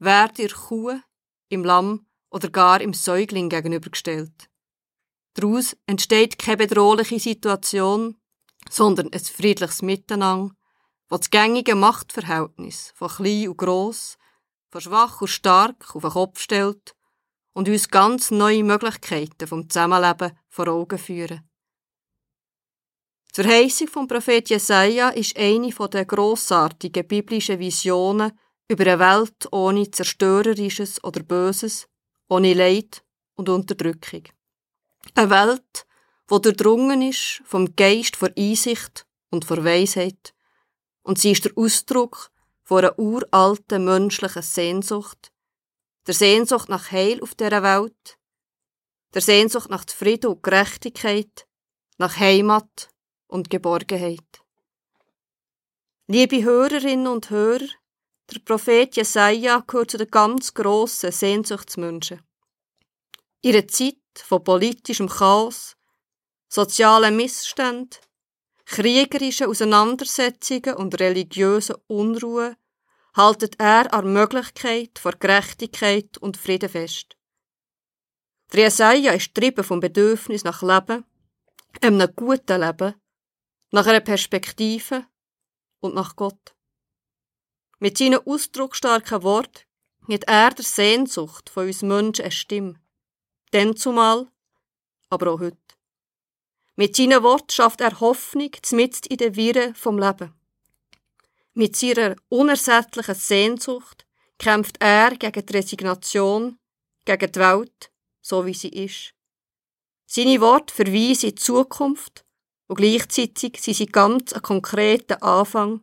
werden 0.00 0.36
ihr 0.36 0.52
Kuh, 0.52 1.00
im 1.48 1.64
Lamm 1.64 2.04
oder 2.34 2.50
gar 2.50 2.80
im 2.80 2.92
Säugling 2.92 3.48
gegenübergestellt. 3.48 4.50
Daraus 5.34 5.76
entsteht 5.86 6.36
keine 6.36 6.56
bedrohliche 6.56 7.20
Situation, 7.20 8.16
sondern 8.68 9.12
ein 9.12 9.20
friedliches 9.20 9.82
Miteinander, 9.82 10.52
wo 11.08 11.16
das 11.16 11.30
gängige 11.30 11.76
Machtverhältnis 11.76 12.92
von 12.96 13.08
klein 13.08 13.48
und 13.48 13.56
gross, 13.56 14.18
von 14.70 14.80
schwach 14.80 15.20
und 15.20 15.28
stark 15.28 15.94
auf 15.94 16.02
den 16.02 16.10
Kopf 16.10 16.40
stellt 16.40 16.96
und 17.52 17.68
uns 17.68 17.88
ganz 17.88 18.32
neue 18.32 18.64
Möglichkeiten 18.64 19.46
vom 19.46 19.70
Zusammenleben 19.70 20.36
vor 20.48 20.66
Augen 20.66 20.98
führen. 20.98 21.48
Die 23.30 23.42
Verheißung 23.42 23.86
vom 23.86 24.08
Prophet 24.08 24.50
Jesaja 24.50 25.10
ist 25.10 25.36
eine 25.38 25.70
der 25.70 26.04
grossartigen 26.04 27.06
biblischen 27.06 27.60
Visionen 27.60 28.32
über 28.68 28.86
eine 28.86 28.98
Welt 28.98 29.52
ohne 29.52 29.88
Zerstörerisches 29.88 31.02
oder 31.04 31.22
Böses, 31.22 31.88
ohne 32.28 32.54
Leid 32.54 33.04
und 33.34 33.48
Unterdrückung. 33.48 34.24
Eine 35.14 35.30
Welt, 35.30 35.86
wo 36.26 36.38
durchdrungen 36.38 37.02
ist 37.02 37.42
vom 37.44 37.76
Geist 37.76 38.16
vor 38.16 38.30
Einsicht 38.36 39.06
und 39.30 39.44
vor 39.44 39.64
Weisheit. 39.64 40.34
Und 41.02 41.18
sie 41.18 41.32
ist 41.32 41.44
der 41.44 41.52
Ausdruck 41.56 42.30
von 42.62 42.78
einer 42.78 42.98
uralten 42.98 43.84
menschlichen 43.84 44.42
Sehnsucht, 44.42 45.30
der 46.06 46.14
Sehnsucht 46.14 46.68
nach 46.68 46.90
Heil 46.90 47.22
auf 47.22 47.34
dieser 47.34 47.62
Welt, 47.62 48.18
der 49.12 49.22
Sehnsucht 49.22 49.70
nach 49.70 49.84
Frieden 49.86 50.30
und 50.30 50.42
Gerechtigkeit, 50.42 51.46
nach 51.98 52.18
Heimat 52.18 52.90
und 53.26 53.50
Geborgenheit. 53.50 54.42
Liebe 56.06 56.42
Hörerinnen 56.42 57.06
und 57.06 57.30
Hörer, 57.30 57.66
der 58.34 58.40
Prophet 58.40 58.96
Jesaja 58.96 59.62
gehört 59.66 59.90
zu 59.90 59.98
den 59.98 60.10
ganz 60.10 60.52
grossen 60.54 61.12
Sehnsuchtsmenschen. 61.12 62.22
Ihre 63.42 63.66
Zeit 63.66 63.96
von 64.16 64.42
politischem 64.42 65.08
Chaos, 65.08 65.76
sozialen 66.48 67.16
Missständen, 67.16 68.00
kriegerischen 68.64 69.48
Auseinandersetzungen 69.48 70.74
und 70.76 70.98
religiösen 71.00 71.76
Unruhe 71.86 72.56
haltet 73.14 73.60
er 73.60 73.92
an 73.92 74.12
Möglichkeit 74.12 74.98
vor 74.98 75.12
Gerechtigkeit 75.12 76.18
und 76.18 76.36
Frieden 76.36 76.68
fest. 76.68 77.16
Der 78.52 78.64
Jesaja 78.64 79.12
ist 79.12 79.34
getrieben 79.34 79.64
vom 79.64 79.80
Bedürfnis 79.80 80.44
nach 80.44 80.62
Leben, 80.62 81.04
einem 81.80 82.08
guten 82.14 82.60
Leben, 82.60 82.94
nach 83.70 83.86
einer 83.86 84.00
Perspektive 84.00 85.06
und 85.80 85.94
nach 85.94 86.16
Gott. 86.16 86.54
Mit 87.84 87.98
seinen 87.98 88.26
ausdrucksstarken 88.26 89.22
Worten 89.24 89.60
hat 90.10 90.24
er 90.24 90.48
der 90.52 90.64
Sehnsucht 90.64 91.50
von 91.50 91.66
uns 91.66 91.82
Menschen 91.82 92.22
eine 92.22 92.30
Stimme. 92.30 92.80
Denn 93.52 93.76
zumal, 93.76 94.26
aber 95.10 95.32
auch 95.32 95.40
heute. 95.40 95.58
Mit 96.76 96.96
seinen 96.96 97.22
Worten 97.22 97.50
schafft 97.50 97.82
er 97.82 98.00
Hoffnung 98.00 98.52
mitten 98.70 99.08
in 99.10 99.18
den 99.18 99.36
Wirren 99.36 99.74
vom 99.74 99.98
Leben. 99.98 100.32
Mit 101.52 101.76
seiner 101.76 102.16
unersättlichen 102.30 103.16
Sehnsucht 103.16 104.06
kämpft 104.38 104.76
er 104.80 105.10
gegen 105.16 105.44
die 105.44 105.52
Resignation, 105.52 106.58
gegen 107.04 107.32
die 107.32 107.38
Welt, 107.38 107.90
so 108.22 108.46
wie 108.46 108.54
sie 108.54 108.70
ist. 108.70 109.12
Seine 110.06 110.40
Worte 110.40 110.74
verweisen 110.74 111.28
in 111.28 111.34
die 111.34 111.42
Zukunft 111.42 112.24
und 112.66 112.76
gleichzeitig 112.76 113.62
sind 113.62 113.76
sie 113.76 113.84
ganz 113.84 114.32
ein 114.32 114.40
konkreter 114.40 115.22
Anfang. 115.22 115.82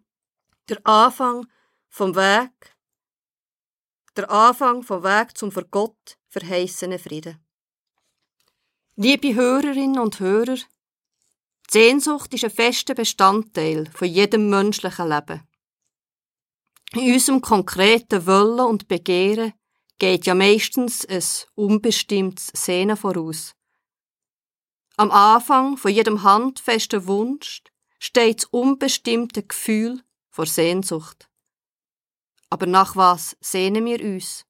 Der 0.68 0.80
Anfang 0.84 1.46
vom 1.92 2.16
Weg, 2.16 2.78
der 4.16 4.32
Anfang 4.32 4.82
vom 4.82 5.04
Weg 5.04 5.38
zum 5.38 5.52
für 5.52 5.66
Gott 5.66 6.18
verheißenen 6.30 6.98
Frieden. 6.98 7.46
Liebe 8.96 9.36
Hörerinnen 9.36 10.00
und 10.00 10.22
Hörer, 10.22 10.56
die 10.56 10.64
Sehnsucht 11.70 12.34
ist 12.34 12.46
ein 12.46 12.50
fester 12.50 12.96
Bestandteil 12.96 13.90
von 13.94 14.08
jedem 14.08 14.50
menschlichen 14.50 15.10
Leben. 15.10 15.42
In 16.94 17.14
unserem 17.14 17.42
konkreten 17.42 18.26
Wollen 18.26 18.68
und 18.68 18.88
Begehren 18.88 19.54
geht 20.00 20.26
ja 20.26 20.34
meistens 20.34 21.06
ein 21.06 21.24
unbestimmtes 21.56 22.52
Sehnen 22.54 22.96
voraus. 22.96 23.54
Am 24.96 25.12
Anfang 25.12 25.76
von 25.76 25.92
jedem 25.92 26.24
handfesten 26.24 27.06
Wunsch 27.06 27.64
steht 28.00 28.44
das 28.44 28.46
unbestimmte 28.46 29.44
Gefühl 29.44 30.02
vor 30.30 30.46
Sehnsucht. 30.46 31.31
Aber 32.52 32.68
nach 32.68 32.96
was 32.96 33.38
sehnen 33.40 33.86
wir 33.86 34.04
uns? 34.04 34.46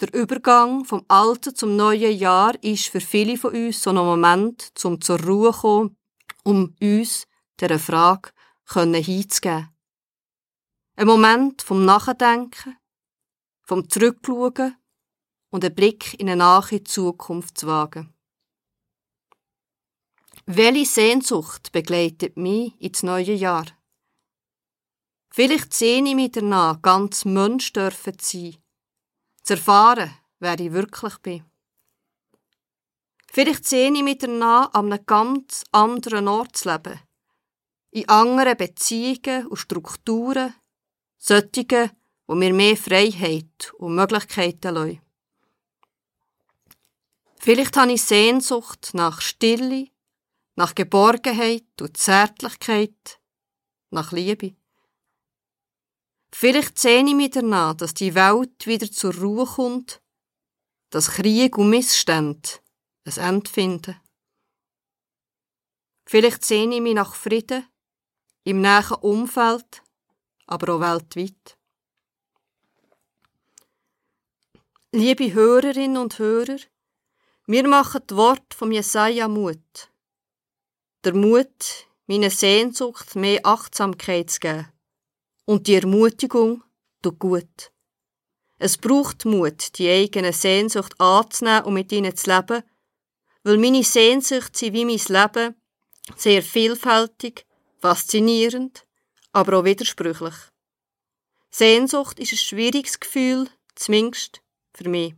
Der 0.00 0.14
Übergang 0.14 0.84
vom 0.84 1.04
alten 1.08 1.54
zum 1.54 1.76
neuen 1.76 2.16
Jahr 2.16 2.54
ist 2.62 2.86
für 2.88 3.00
viele 3.00 3.36
von 3.36 3.52
uns 3.52 3.82
so 3.82 3.90
ein 3.90 3.96
Moment, 3.96 4.70
zum 4.78 5.00
zur 5.00 5.20
Ruhe 5.20 5.52
zu 5.52 5.60
kommen, 5.60 5.96
um 6.44 6.74
uns 6.80 7.26
dieser 7.60 7.78
Frage 7.78 8.30
hinzugeben. 8.72 9.68
Ein 10.96 11.06
Moment 11.06 11.62
vom 11.62 11.84
Nachdenken, 11.84 12.78
vom 13.62 13.88
Zurückschauen 13.90 14.76
und 15.50 15.64
einen 15.64 15.74
Blick 15.74 16.14
in 16.20 16.28
eine 16.28 16.36
nahe 16.36 16.84
Zukunft 16.84 17.58
zu 17.58 17.66
wagen. 17.66 18.14
Welche 20.46 20.86
Sehnsucht 20.86 21.72
begleitet 21.72 22.36
mich 22.36 22.80
ins 22.80 23.02
neue 23.02 23.34
Jahr? 23.34 23.66
Vielleicht 25.32 25.72
sehne 25.72 26.10
ich 26.10 26.14
mich 26.16 26.32
danach, 26.32 26.82
ganz 26.82 27.24
Mensch 27.24 27.72
dürfen 27.72 28.18
zu 28.18 28.38
sein, 28.38 28.56
zu 29.42 29.52
erfahren, 29.54 30.10
wer 30.40 30.58
ich 30.58 30.72
wirklich 30.72 31.16
bin. 31.18 31.44
Vielleicht 33.32 33.64
sehne 33.64 33.98
ich 33.98 34.04
mich 34.04 34.18
danach, 34.18 34.74
an 34.74 34.92
einem 34.92 35.06
ganz 35.06 35.64
anderen 35.70 36.26
Ort 36.26 36.56
zu 36.56 36.68
leben, 36.68 36.98
in 37.92 38.08
anderen 38.08 38.56
Beziehungen 38.56 39.46
und 39.46 39.56
Strukturen, 39.56 40.54
solche, 41.16 41.92
wo 42.26 42.34
mir 42.34 42.52
mehr 42.52 42.76
Freiheit 42.76 43.72
und 43.78 43.94
Möglichkeiten 43.94 44.74
lassen. 44.74 45.00
Vielleicht 47.38 47.76
habe 47.76 47.92
ich 47.92 48.02
Sehnsucht 48.02 48.90
nach 48.94 49.20
Stille, 49.20 49.86
nach 50.56 50.74
Geborgenheit 50.74 51.80
und 51.80 51.96
Zärtlichkeit, 51.96 53.20
nach 53.90 54.10
Liebe. 54.12 54.56
Vielleicht 56.32 56.78
sehne 56.78 57.10
ich 57.10 57.16
mich 57.16 57.30
danach, 57.30 57.74
dass 57.74 57.94
die 57.94 58.14
Welt 58.14 58.66
wieder 58.66 58.90
zur 58.90 59.14
Ruhe 59.14 59.46
kommt, 59.46 60.00
dass 60.90 61.10
Krieg 61.12 61.58
und 61.58 61.70
Missstände 61.70 62.48
ein 63.04 63.16
Ende 63.16 63.50
finden. 63.50 64.00
Vielleicht 66.06 66.44
sehne 66.44 66.76
ich 66.76 66.80
mich 66.80 66.94
nach 66.94 67.14
Frieden, 67.14 67.66
im 68.44 68.60
näheren 68.60 68.98
Umfeld, 69.00 69.82
aber 70.46 70.74
auch 70.74 70.80
weltweit. 70.80 71.56
Liebe 74.92 75.32
Hörerinnen 75.32 75.98
und 75.98 76.18
Hörer, 76.18 76.58
wir 77.46 77.68
machen 77.68 78.02
das 78.06 78.16
Wort 78.16 78.54
vom 78.54 78.72
Jesaja 78.72 79.28
Mut 79.28 79.90
der 81.04 81.14
Mut, 81.14 81.86
meiner 82.06 82.30
Sehnsucht 82.30 83.14
mehr 83.16 83.40
Achtsamkeit 83.44 84.30
zu 84.30 84.40
geben. 84.40 84.68
Und 85.44 85.66
die 85.66 85.74
Ermutigung 85.74 86.62
tut 87.02 87.18
gut. 87.18 87.72
Es 88.58 88.76
braucht 88.76 89.24
Mut, 89.24 89.78
die 89.78 89.88
eigene 89.88 90.32
Sehnsucht 90.32 91.00
anzunehmen 91.00 91.64
und 91.64 91.74
mit 91.74 91.90
ihnen 91.92 92.14
zu 92.14 92.30
leben, 92.30 92.62
weil 93.42 93.56
meine 93.56 93.82
Sehnsucht 93.82 94.56
sind 94.56 94.74
wie 94.74 94.84
mein 94.84 95.00
Leben 95.08 95.54
sehr 96.16 96.42
vielfältig, 96.42 97.46
faszinierend, 97.78 98.86
aber 99.32 99.58
auch 99.58 99.64
widersprüchlich. 99.64 100.34
Sehnsucht 101.50 102.18
ist 102.18 102.32
ein 102.32 102.38
schwieriges 102.38 103.00
Gefühl, 103.00 103.48
zumindest 103.74 104.42
für 104.74 104.88
mich. 104.88 105.14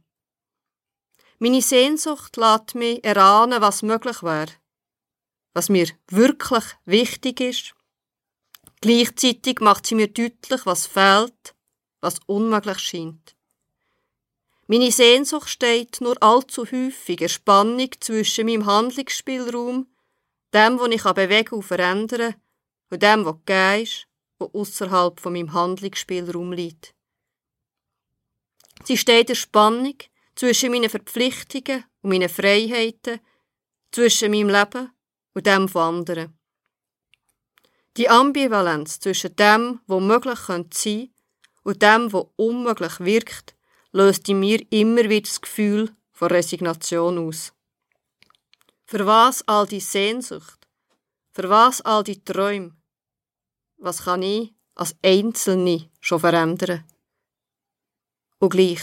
Meine 1.39 1.61
Sehnsucht 1.61 2.37
lässt 2.37 2.75
mich 2.75 3.05
erahnen, 3.05 3.61
was 3.61 3.83
möglich 3.83 4.23
wäre, 4.23 4.53
was 5.53 5.69
mir 5.69 5.89
wirklich 6.09 6.65
wichtig 6.85 7.41
ist. 7.41 7.75
Gleichzeitig 8.83 9.61
macht 9.61 9.87
sie 9.87 9.95
mir 9.95 10.09
deutlich, 10.09 10.67
was 10.67 10.89
fehlt, 10.89 11.55
was 12.01 12.19
unmöglich 12.27 12.81
scheint. 12.81 13.37
Meine 14.67 14.91
Sehnsucht 14.91 15.49
steht 15.49 16.01
nur 16.01 16.21
allzu 16.21 16.65
häufig 16.65 17.21
in 17.21 17.29
Spannung 17.29 17.91
zwischen 18.01 18.47
meinem 18.47 18.67
Handlungsspielraum, 18.67 19.87
dem, 20.53 20.81
wo 20.81 20.87
ich 20.87 21.05
bewegen 21.05 21.55
und 21.55 21.63
verändern 21.63 22.33
kann, 22.33 22.41
und 22.91 23.03
dem, 23.03 23.25
was 23.25 23.37
gegeben 23.47 23.83
ist, 23.85 24.07
was 24.39 24.53
außerhalb 24.53 25.21
von 25.21 25.33
meinem 25.33 25.53
Handlungsspielraum 25.53 26.53
liegt. 26.53 26.93
Sie 28.83 28.97
steht 28.97 29.31
in 29.31 29.37
Spannung 29.37 29.99
zwischen 30.35 30.73
meinen 30.73 30.91
Verpflichtungen 30.91 31.85
und 32.03 32.11
meinen 32.11 32.29
Freiheiten, 32.29 33.21
zwischen 33.93 34.33
meinem 34.33 34.49
Leben 34.49 34.91
und 35.35 35.47
dem 35.47 35.69
von 35.69 35.99
anderen. 35.99 36.37
Die 37.97 38.09
Ambivalenz 38.09 39.01
zwischen 39.01 39.37
dem, 39.37 39.81
was 39.87 40.01
möglich 40.03 40.39
sein 40.39 40.71
könnte, 40.71 41.09
und 41.65 41.83
dem, 41.83 42.13
was 42.13 42.27
unmöglich 42.37 43.01
wirkt, 43.01 43.55
löst 43.93 44.29
in 44.29 44.41
mir 44.41 44.65
immer 44.71 45.09
wieder 45.09 45.29
das 45.29 45.41
Gefühl 45.41 45.95
von 46.11 46.29
Resignation 46.29 47.19
aus. 47.19 47.53
Für 48.87 49.07
was 49.07 49.47
all 49.47 49.67
die 49.67 49.81
Sehnsucht? 49.81 50.67
Für 51.33 51.49
was 51.49 51.81
all 51.83 52.03
die 52.03 52.23
Träume? 52.25 52.77
Was 53.77 54.05
kann 54.05 54.23
ich 54.23 54.53
als 54.75 54.95
Einzelne 55.03 55.91
schon 56.01 56.21
verändern? 56.21 56.85
Und 58.39 58.51
gleich. 58.51 58.83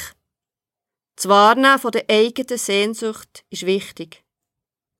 Das 1.16 1.28
Wahrnehmen 1.28 1.80
von 1.80 1.92
der 1.92 2.06
eigenen 2.10 2.58
Sehnsucht 2.58 3.44
ist 3.50 3.66
wichtig. 3.66 4.24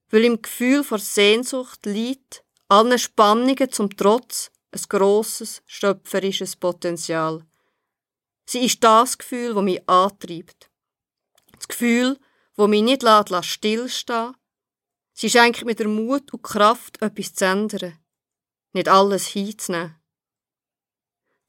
Weil 0.10 0.26
im 0.26 0.42
Gefühl 0.42 0.84
vor 0.84 1.00
Sehnsucht 1.00 1.86
liegt, 1.86 2.44
allen 2.70 2.98
Spannungen 2.98 3.72
zum 3.72 3.96
Trotz, 3.96 4.52
ein 4.72 4.82
grosses, 4.88 5.62
schöpferisches 5.66 6.56
Potenzial. 6.56 7.46
Sie 8.46 8.66
ist 8.66 8.84
das 8.84 9.18
Gefühl, 9.18 9.56
das 9.56 9.64
mich 9.64 9.90
antreibt. 9.90 10.70
Das 11.58 11.68
Gefühl, 11.68 12.20
das 12.56 12.68
mich 12.68 12.84
nicht 12.84 13.04
lässt, 13.04 13.46
stillstehen 13.46 14.36
Sie 15.22 15.30
schenkt 15.30 15.66
mir 15.66 15.76
den 15.76 15.94
Mut 15.94 16.32
und 16.32 16.44
Kraft, 16.44 17.02
etwas 17.02 17.34
zu 17.34 17.44
ändern. 17.44 18.00
Nicht 18.72 18.88
alles 18.88 19.28
hinzunehmen. 19.28 20.00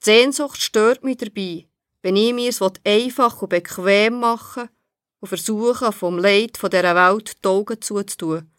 Die 0.00 0.06
Sehnsucht 0.06 0.60
stört 0.60 1.04
mich 1.04 1.18
dabei, 1.18 1.68
wenn 2.02 2.16
ich 2.16 2.34
mir 2.34 2.48
es 2.48 2.60
einfach 2.84 3.40
und 3.42 3.50
bequem 3.50 4.18
machen 4.18 4.68
und 5.20 5.28
versuche, 5.28 5.92
vom 5.92 6.18
Leid 6.18 6.58
dieser 6.60 6.94
Welt 6.96 7.44
die 7.44 7.48
Augen 7.48 7.80
zuzutun. 7.80 8.50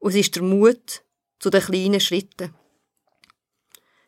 Und 0.00 0.10
es 0.10 0.16
ist 0.16 0.34
der 0.34 0.42
Mut 0.42 1.04
zu 1.40 1.50
den 1.50 1.62
kleinen 1.62 2.00
Schritten. 2.00 2.54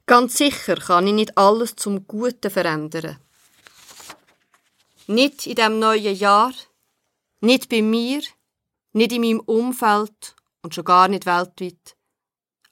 Ganz 0.07 0.37
sicher 0.37 0.77
kann 0.77 1.07
ich 1.07 1.14
nicht 1.14 1.38
alles 1.38 1.75
zum 1.75 2.07
Guten 2.07 2.51
verändern. 2.51 3.18
Nicht 5.07 5.47
in 5.47 5.57
dem 5.57 5.79
neuen 5.79 6.14
Jahr, 6.14 6.53
nicht 7.40 7.68
bei 7.68 7.83
mir, 7.83 8.23
nicht 8.92 9.12
in 9.12 9.23
meinem 9.23 9.40
Umfeld 9.40 10.37
und 10.62 10.75
schon 10.75 10.85
gar 10.85 11.09
nicht 11.09 11.27
weltweit. 11.27 11.97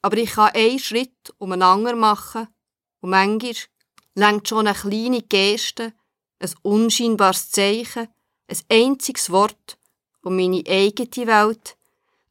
Aber 0.01 0.17
ich 0.17 0.31
kann 0.31 0.53
einen 0.53 0.79
Schritt 0.79 1.33
umeinander 1.37 1.95
machen 1.95 2.47
und 3.01 3.09
manchmal 3.09 3.55
lenkt 4.15 4.47
schon 4.47 4.67
eine 4.67 4.77
kleine 4.77 5.21
Geste, 5.21 5.93
ein 6.39 6.53
unscheinbares 6.61 7.51
Zeichen, 7.51 8.07
ein 8.47 8.57
einziges 8.69 9.29
Wort, 9.29 9.77
um 10.21 10.35
meine 10.35 10.63
eigene 10.67 11.27
Welt, 11.27 11.77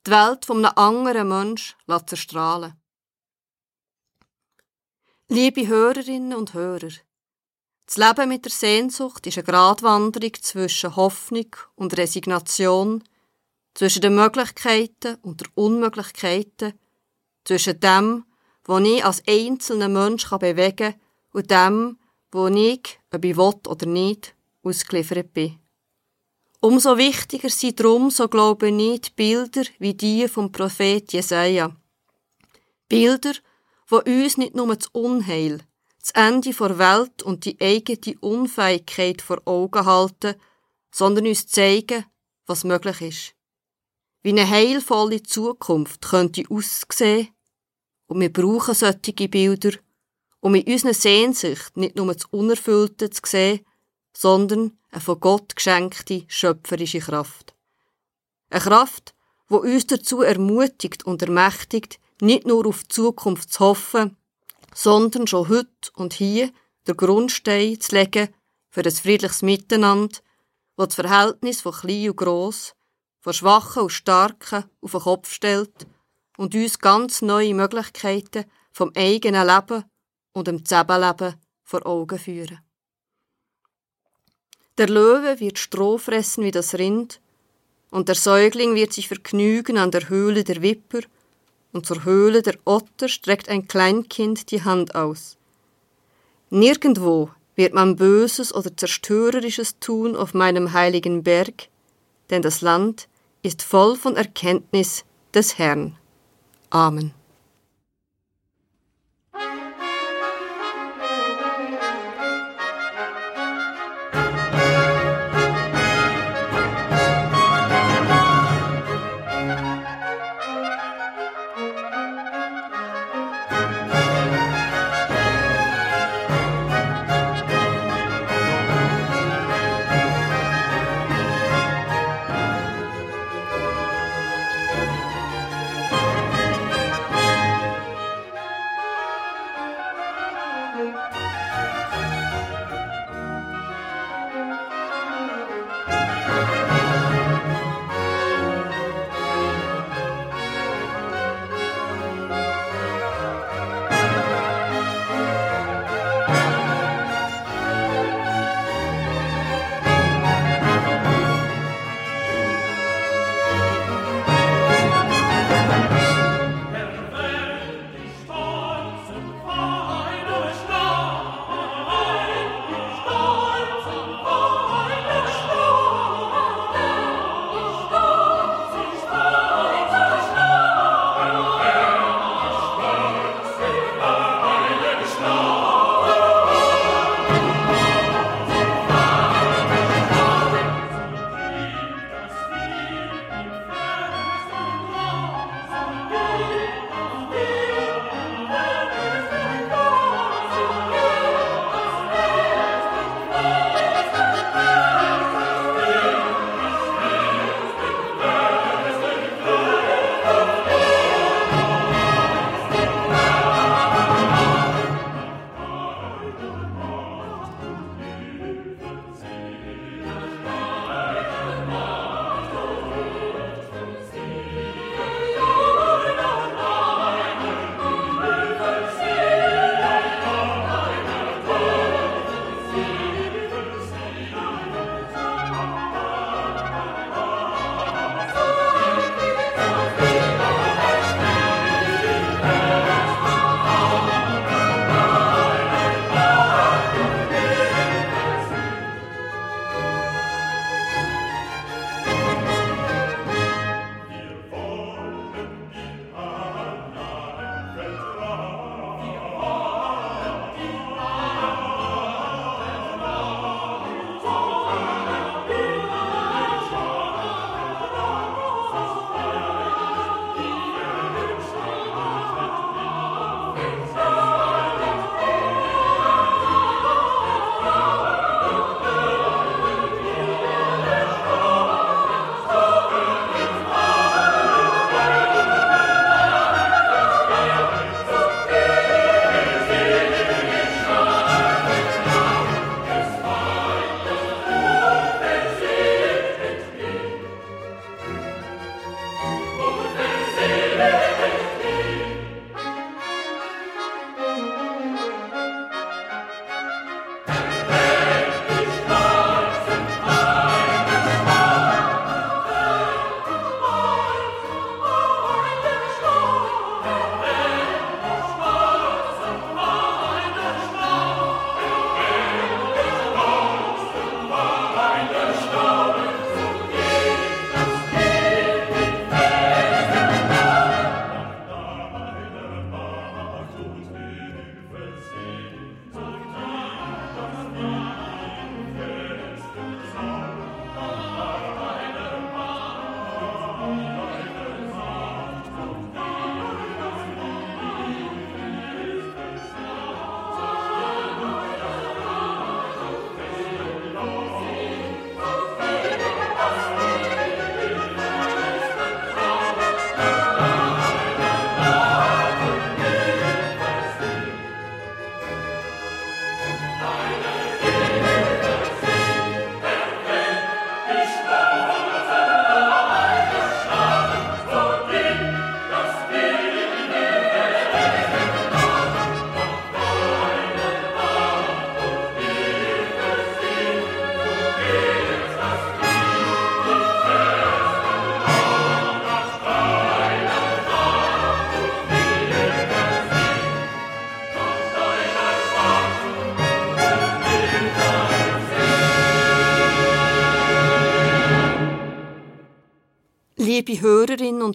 die 0.07 0.11
Welt 0.11 0.47
von 0.47 0.65
einem 0.65 0.77
anderen 0.77 1.29
Menschen 1.29 1.77
zu 1.87 2.15
erstrahlen. 2.15 2.75
Liebe 5.29 5.67
Hörerinnen 5.67 6.35
und 6.35 6.55
Hörer, 6.55 6.91
das 7.87 7.97
Leben 7.97 8.29
mit 8.29 8.45
der 8.45 8.53
Sehnsucht 8.53 9.27
ist 9.27 9.37
eine 9.37 9.45
Gratwanderung 9.45 10.33
zwischen 10.41 10.97
Hoffnung 10.97 11.55
und 11.75 11.97
Resignation, 11.97 13.05
zwischen 13.75 14.03
den 14.03 14.15
Möglichkeiten 14.15 15.17
und 15.23 15.41
der 15.41 15.49
Unmöglichkeiten, 15.55 16.73
zwischen 17.45 17.79
dem, 17.81 18.25
was 18.65 18.83
ich 18.83 19.05
als 19.05 19.23
einzelner 19.29 19.89
Mensch 19.89 20.29
bewegen 20.31 20.77
kann, 20.77 21.01
und 21.33 21.51
dem, 21.51 21.99
wo 22.33 22.49
ich, 22.49 22.99
ob 23.13 23.25
ich 23.25 23.37
will 23.37 23.55
oder 23.67 23.87
nicht, 23.87 24.35
ausgeliefert 24.63 25.33
bin. 25.33 25.59
Umso 26.63 26.99
wichtiger 26.99 27.49
sind 27.49 27.81
darum, 27.81 28.11
so 28.11 28.29
glaube 28.29 28.69
ich, 28.69 29.01
die 29.01 29.11
Bilder 29.17 29.63
wie 29.79 29.95
die 29.95 30.29
vom 30.29 30.53
Prophet 30.53 31.11
Jesaja. 31.11 31.75
Bilder, 32.87 33.33
wo 33.89 33.97
uns 33.97 34.37
nicht 34.37 34.55
nur 34.55 34.77
das 34.77 34.89
Unheil, 34.89 35.63
das 35.99 36.11
Ende 36.11 36.53
der 36.53 36.79
Welt 36.79 37.23
und 37.23 37.47
die 37.47 37.57
eigene 37.61 38.19
Unfähigkeit 38.21 39.23
vor 39.23 39.41
Augen 39.47 39.87
halten, 39.87 40.35
sondern 40.91 41.27
uns 41.27 41.47
zeigen, 41.47 42.05
was 42.47 42.65
möglich 42.65 43.01
ist. 43.01 43.35
Wie 44.23 44.31
eine 44.31 44.49
heilvolle 44.49 45.23
Zukunft 45.23 46.03
könnte 46.03 46.45
aussehen, 46.51 47.29
und 48.07 48.21
wir 48.21 48.33
brauchen 48.33 48.75
solche 48.75 49.29
Bilder, 49.29 49.71
um 50.41 50.55
in 50.57 50.71
unserer 50.71 50.95
Sehnsucht 50.95 51.77
nicht 51.77 51.97
nur 51.97 52.13
das 52.13 52.27
Unerfüllte 52.27 53.09
zu 53.09 53.23
sehen, 53.25 53.61
sondern 54.21 54.77
eine 54.91 55.01
von 55.01 55.19
Gott 55.19 55.57
geschenkte 55.57 56.25
schöpferische 56.29 56.99
Kraft. 56.99 57.55
Eine 58.51 58.61
Kraft, 58.61 59.15
wo 59.49 59.57
uns 59.57 59.87
dazu 59.87 60.21
ermutigt 60.21 61.07
und 61.07 61.23
ermächtigt, 61.23 61.99
nicht 62.21 62.47
nur 62.47 62.67
auf 62.67 62.83
die 62.83 62.89
Zukunft 62.89 63.51
zu 63.51 63.61
hoffen, 63.61 64.19
sondern 64.75 65.27
schon 65.27 65.49
heute 65.49 65.91
und 65.95 66.13
hier 66.13 66.51
der 66.87 66.97
Grundstein 66.97 67.81
zu 67.81 67.97
legen 67.97 68.29
für 68.69 68.83
ein 68.83 68.91
friedliches 68.91 69.41
Miteinander, 69.41 70.19
wo 70.77 70.85
das 70.85 70.97
Verhältnis 70.97 71.63
von 71.63 71.73
klein 71.73 72.11
und 72.11 72.17
gross, 72.17 72.75
von 73.21 73.33
Schwachen 73.33 73.85
und 73.85 73.91
Starken 73.91 74.65
auf 74.83 74.91
den 74.91 75.01
Kopf 75.01 75.33
stellt 75.33 75.87
und 76.37 76.55
uns 76.55 76.79
ganz 76.79 77.23
neue 77.23 77.55
Möglichkeiten 77.55 78.45
vom 78.71 78.93
eigenen 78.95 79.47
Leben 79.47 79.85
und 80.33 80.47
dem 80.47 80.63
Zusammenleben 80.63 81.37
vor 81.65 81.87
Augen 81.87 82.19
führen. 82.19 82.61
Der 84.81 84.89
Löwe 84.89 85.41
wird 85.41 85.59
Stroh 85.59 85.99
fressen 85.99 86.43
wie 86.43 86.53
das 86.53 86.75
Rind, 86.75 87.21
und 87.91 88.09
der 88.09 88.15
Säugling 88.15 88.75
wird 88.75 88.95
sich 88.95 89.09
vergnügen 89.09 89.77
an 89.77 89.91
der 89.91 90.09
Höhle 90.09 90.43
der 90.43 90.63
Wipper, 90.63 91.01
und 91.75 91.85
zur 91.85 92.05
Höhle 92.05 92.41
der 92.41 92.55
Otter 92.65 93.11
streckt 93.11 93.51
ein 93.51 93.69
Kleinkind 93.69 94.51
die 94.51 94.65
Hand 94.65 94.95
aus. 94.95 95.37
Nirgendwo 96.49 97.29
wird 97.57 97.75
man 97.75 97.97
Böses 97.97 98.55
oder 98.55 98.75
Zerstörerisches 98.75 99.81
tun 99.81 100.17
auf 100.17 100.33
meinem 100.33 100.73
heiligen 100.73 101.25
Berg, 101.25 101.69
denn 102.31 102.41
das 102.41 102.63
Land 102.63 103.07
ist 103.43 103.61
voll 103.63 103.97
von 103.97 104.17
Erkenntnis 104.17 105.05
des 105.35 105.59
Herrn. 105.59 105.99
Amen. 106.71 107.13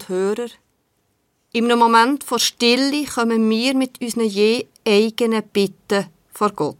Und 0.06 0.08
Hörer, 0.08 0.48
einem 1.54 1.78
Moment 1.78 2.24
vor 2.24 2.38
Stille 2.38 3.06
kommen 3.06 3.48
wir 3.48 3.74
mit 3.74 4.00
unseren 4.00 4.26
je 4.26 4.66
eigenen 4.86 5.42
Bitten 5.48 6.06
vor 6.32 6.50
Gott. 6.50 6.76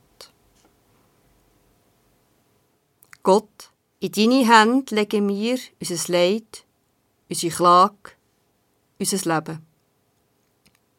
Gott, 3.23 3.71
in 4.01 4.13
deine 4.13 4.47
Hände 4.47 4.95
legen 4.95 5.29
wir 5.29 5.59
unser 5.81 6.13
Leid, 6.13 6.65
unsere 7.29 7.55
Klage, 7.55 8.13
unser 8.99 9.35
Leben. 9.35 9.67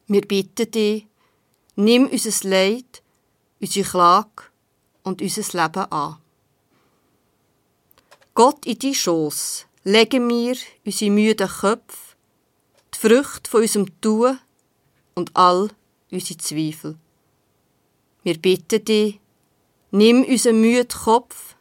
Wir 0.08 0.22
bitten 0.22 0.70
dich, 0.70 1.06
nimm 1.76 2.06
unser 2.06 2.48
Leid, 2.48 3.02
unsere 3.60 3.88
Klage 3.88 4.42
und 5.04 5.22
unser 5.22 5.62
Leben 5.62 5.92
an. 5.92 6.16
Gott, 8.34 8.66
in 8.66 8.78
die 8.78 8.94
Schoß 8.94 9.66
legen 9.84 10.28
wir 10.28 10.56
unsere 10.84 11.10
müden 11.10 11.48
Köpfe, 11.48 12.07
die 12.98 13.08
Früchte 13.08 13.50
von 13.50 13.62
unserem 13.62 14.00
Tun 14.00 14.38
und 15.14 15.34
all 15.36 15.70
unsere 16.10 16.38
Zweifel. 16.38 16.96
Wir 18.22 18.38
bitten 18.38 18.84
dich, 18.84 19.20
nimm 19.90 20.24
unseren 20.24 20.60
müden 20.60 20.88
Kopf, 20.88 21.54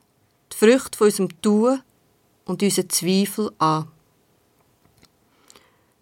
die 0.52 0.58
Früchte 0.58 0.98
von 0.98 1.08
unserem 1.08 1.42
Tun 1.42 1.82
und 2.46 2.64
unsere 2.64 2.88
Zweifel 2.88 3.52
an. 3.60 3.88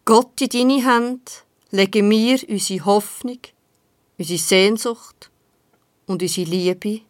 Gott, 0.06 0.40
in 0.40 0.50
deine 0.50 0.86
Hände 0.86 1.32
legen 1.72 2.10
wir 2.10 2.40
unsere 2.48 2.86
Hoffnung, 2.86 3.40
unsere 4.18 4.40
Sehnsucht 4.40 5.32
und 6.06 6.22
unsere 6.22 6.50
Liebe. 6.50 7.02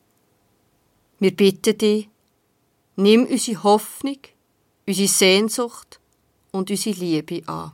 Wir 1.19 1.35
bitten 1.35 1.77
dich, 1.77 2.09
nimm 2.95 3.25
unsere 3.25 3.61
Hoffnung, 3.63 4.19
unsere 4.87 5.07
Sehnsucht 5.07 5.99
und 6.51 6.71
unsere 6.71 6.95
Liebe 6.95 7.47
an. 7.47 7.73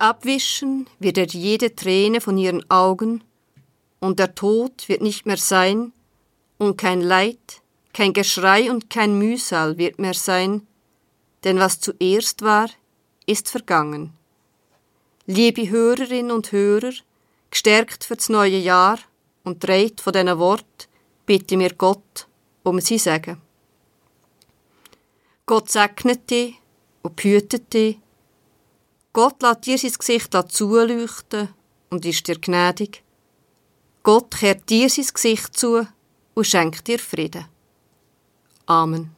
abwischen 0.00 0.86
wird 0.98 1.18
er 1.18 1.26
jede 1.26 1.74
Träne 1.74 2.20
von 2.20 2.38
ihren 2.38 2.68
Augen, 2.70 3.22
und 4.00 4.18
der 4.18 4.34
Tod 4.34 4.88
wird 4.88 5.02
nicht 5.02 5.26
mehr 5.26 5.36
sein, 5.36 5.92
und 6.58 6.76
kein 6.76 7.00
Leid, 7.00 7.62
kein 7.92 8.12
Geschrei 8.12 8.70
und 8.70 8.90
kein 8.90 9.18
Mühsal 9.18 9.78
wird 9.78 9.98
mehr 9.98 10.14
sein, 10.14 10.66
denn 11.44 11.58
was 11.58 11.80
zuerst 11.80 12.42
war, 12.42 12.68
ist 13.26 13.48
vergangen. 13.48 14.12
Liebe 15.26 15.68
Hörerinnen 15.68 16.30
und 16.30 16.52
Hörer, 16.52 16.92
gestärkt 17.50 18.04
fürs 18.04 18.28
neue 18.28 18.58
Jahr 18.58 18.98
und 19.44 19.64
dreht 19.64 20.00
von 20.00 20.12
diesen 20.12 20.38
Wort, 20.38 20.88
bitte 21.26 21.56
mir 21.56 21.74
Gott 21.74 22.26
um 22.62 22.80
sie 22.80 22.98
sagen. 22.98 23.40
Gott 25.46 25.70
segnet 25.70 26.30
dich 26.30 26.54
und 27.02 27.16
behütet 27.16 27.72
dich 27.72 27.98
Gott 29.12 29.42
lässt 29.42 29.66
dir 29.66 29.78
sein 29.78 29.92
Gesicht 29.98 30.36
zuleuchten 30.48 31.48
und 31.90 32.04
ist 32.04 32.28
dir 32.28 32.38
gnädig. 32.38 33.02
Gott 34.02 34.30
kehrt 34.30 34.68
dir 34.68 34.88
sein 34.88 35.06
Gesicht 35.12 35.56
zu 35.56 35.86
und 36.34 36.46
schenkt 36.46 36.86
dir 36.86 36.98
Frieden. 36.98 37.46
Amen. 38.66 39.14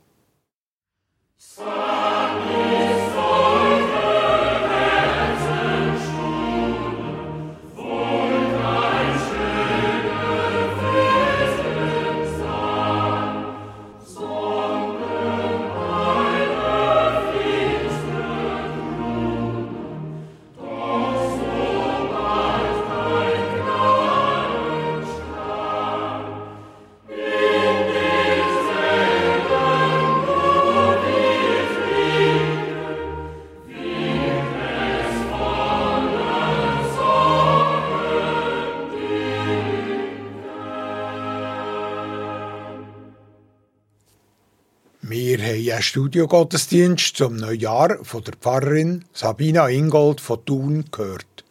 Einen 45.82 45.88
Studiogottesdienst 45.88 47.16
zum 47.16 47.34
Neujahr 47.34 48.04
von 48.04 48.22
der 48.22 48.34
Pfarrerin 48.34 49.04
Sabina 49.12 49.68
Ingold 49.68 50.20
von 50.20 50.44
Thun 50.44 50.84
gehört. 50.92 51.44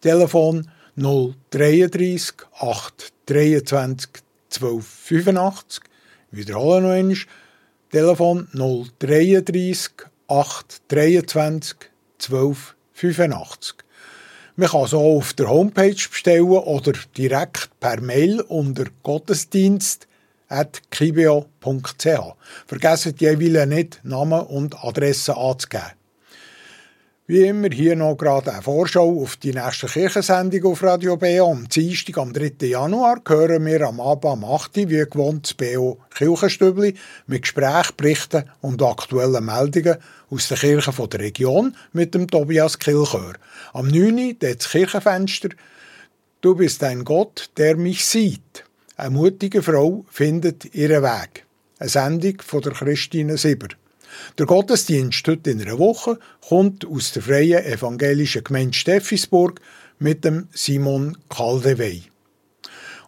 Telefon 0.00 0.68
033 0.96 2.34
823 2.58 4.10
1285. 4.52 5.82
Wiederhole 6.30 6.82
noch 6.82 6.90
einmal. 6.90 7.16
Telefon 7.90 8.48
033 8.52 9.90
823 10.28 11.76
1285. 12.20 13.76
Man 14.56 14.68
kann 14.68 14.86
so 14.86 15.00
auf 15.00 15.32
der 15.32 15.48
Homepage 15.48 15.94
bestellen 15.94 16.44
oder 16.44 16.92
direkt 17.16 17.70
per 17.80 18.00
Mail 18.00 18.40
unter 18.42 18.84
gottesdienst.kibio.ch. 20.50 22.34
Vergessen 22.66 23.14
jeweils 23.18 23.68
nicht, 23.68 24.00
Namen 24.02 24.40
und 24.42 24.84
Adresse 24.84 25.36
anzugeben. 25.36 25.92
Wie 27.26 27.46
immer 27.46 27.68
hier 27.70 27.94
noch 27.94 28.16
gerade 28.16 28.52
eine 28.52 28.60
Vorschau 28.60 29.22
auf 29.22 29.36
die 29.36 29.52
nächste 29.52 29.86
Kirchensendung 29.86 30.72
auf 30.72 30.82
Radio 30.82 31.16
BO. 31.16 31.52
Am 31.52 31.68
Dienstag, 31.68 32.18
am 32.18 32.32
3. 32.32 32.66
Januar, 32.66 33.20
hören 33.24 33.64
wir 33.64 33.82
am 33.82 34.00
Abend 34.00 34.24
am 34.24 34.44
8. 34.44 34.78
wie 34.88 35.04
gewohnt 35.08 35.46
das 35.46 35.54
BO 35.54 36.00
Kirchenstübli 36.12 36.96
mit 37.28 37.42
Gesprächen, 37.42 37.94
Berichten 37.96 38.50
und 38.62 38.82
aktuellen 38.82 39.44
Meldungen 39.44 39.98
aus 40.28 40.48
der 40.48 40.56
Kirche 40.56 40.90
der 41.06 41.20
Region 41.20 41.76
mit 41.92 42.16
dem 42.16 42.26
Tobias 42.26 42.80
Kilchör. 42.80 43.34
Am 43.74 43.86
9. 43.86 44.36
das 44.40 44.68
Kirchenfenster 44.68 45.50
«Du 46.40 46.56
bist 46.56 46.82
ein 46.82 47.04
Gott, 47.04 47.50
der 47.56 47.76
mich 47.76 48.04
sieht». 48.04 48.64
Eine 49.00 49.12
mutige 49.12 49.62
Frau 49.62 50.04
findet 50.10 50.74
ihren 50.74 51.02
Weg. 51.02 51.46
Eine 51.78 51.88
Sendung 51.88 52.34
von 52.44 52.60
der 52.60 52.72
Christine 52.72 53.38
Sieber. 53.38 53.68
Der 54.36 54.44
Gottesdienst 54.44 55.26
heute 55.26 55.52
in 55.52 55.62
einer 55.62 55.78
Woche 55.78 56.18
kommt 56.46 56.84
aus 56.84 57.12
der 57.12 57.22
Freien 57.22 57.64
Evangelischen 57.64 58.44
Gemeinde 58.44 58.76
Steffisburg 58.76 59.58
mit 60.00 60.26
dem 60.26 60.48
Simon 60.52 61.16
Kaldewey. 61.30 62.02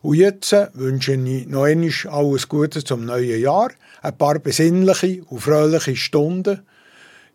Und 0.00 0.16
jetzt 0.16 0.56
wünsche 0.72 1.12
ich 1.12 1.46
noch 1.46 1.64
einmal 1.64 1.92
alles 2.08 2.48
Gute 2.48 2.82
zum 2.82 3.04
neuen 3.04 3.42
Jahr, 3.42 3.72
ein 4.00 4.16
paar 4.16 4.38
besinnliche 4.38 5.22
und 5.24 5.40
fröhliche 5.40 5.94
Stunden. 5.94 6.62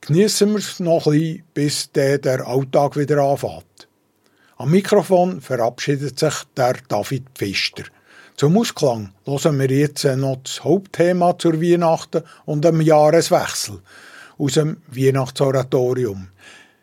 Genießen 0.01 0.49
wir 0.49 0.57
es 0.57 0.79
noch 0.79 1.05
ein 1.05 1.11
bisschen, 1.11 1.43
bis 1.53 1.91
der 1.91 2.47
Alltag 2.47 2.97
wieder 2.97 3.19
anfängt. 3.19 3.87
Am 4.55 4.71
Mikrofon 4.71 5.41
verabschiedet 5.41 6.17
sich 6.17 6.33
der 6.55 6.77
David 6.87 7.25
Pfister. 7.35 7.83
Zum 8.39 8.55
Ausklang 8.55 9.13
hören 9.25 9.57
wir 9.57 9.71
jetzt 9.71 10.03
noch 10.03 10.37
das 10.43 10.63
Hauptthema 10.63 11.39
zur 11.39 11.59
Weihnachten 11.59 12.21
und 12.45 12.63
dem 12.63 12.81
Jahreswechsel 12.81 13.81
aus 14.37 14.53
dem 14.53 14.77
Weihnachtsoratorium. 14.85 16.27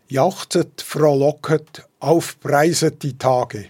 Jachzet, 0.09 0.83
frohlocket, 0.83 1.87
aufpreiset 2.01 3.01
die 3.05 3.17
Tage. 3.17 3.67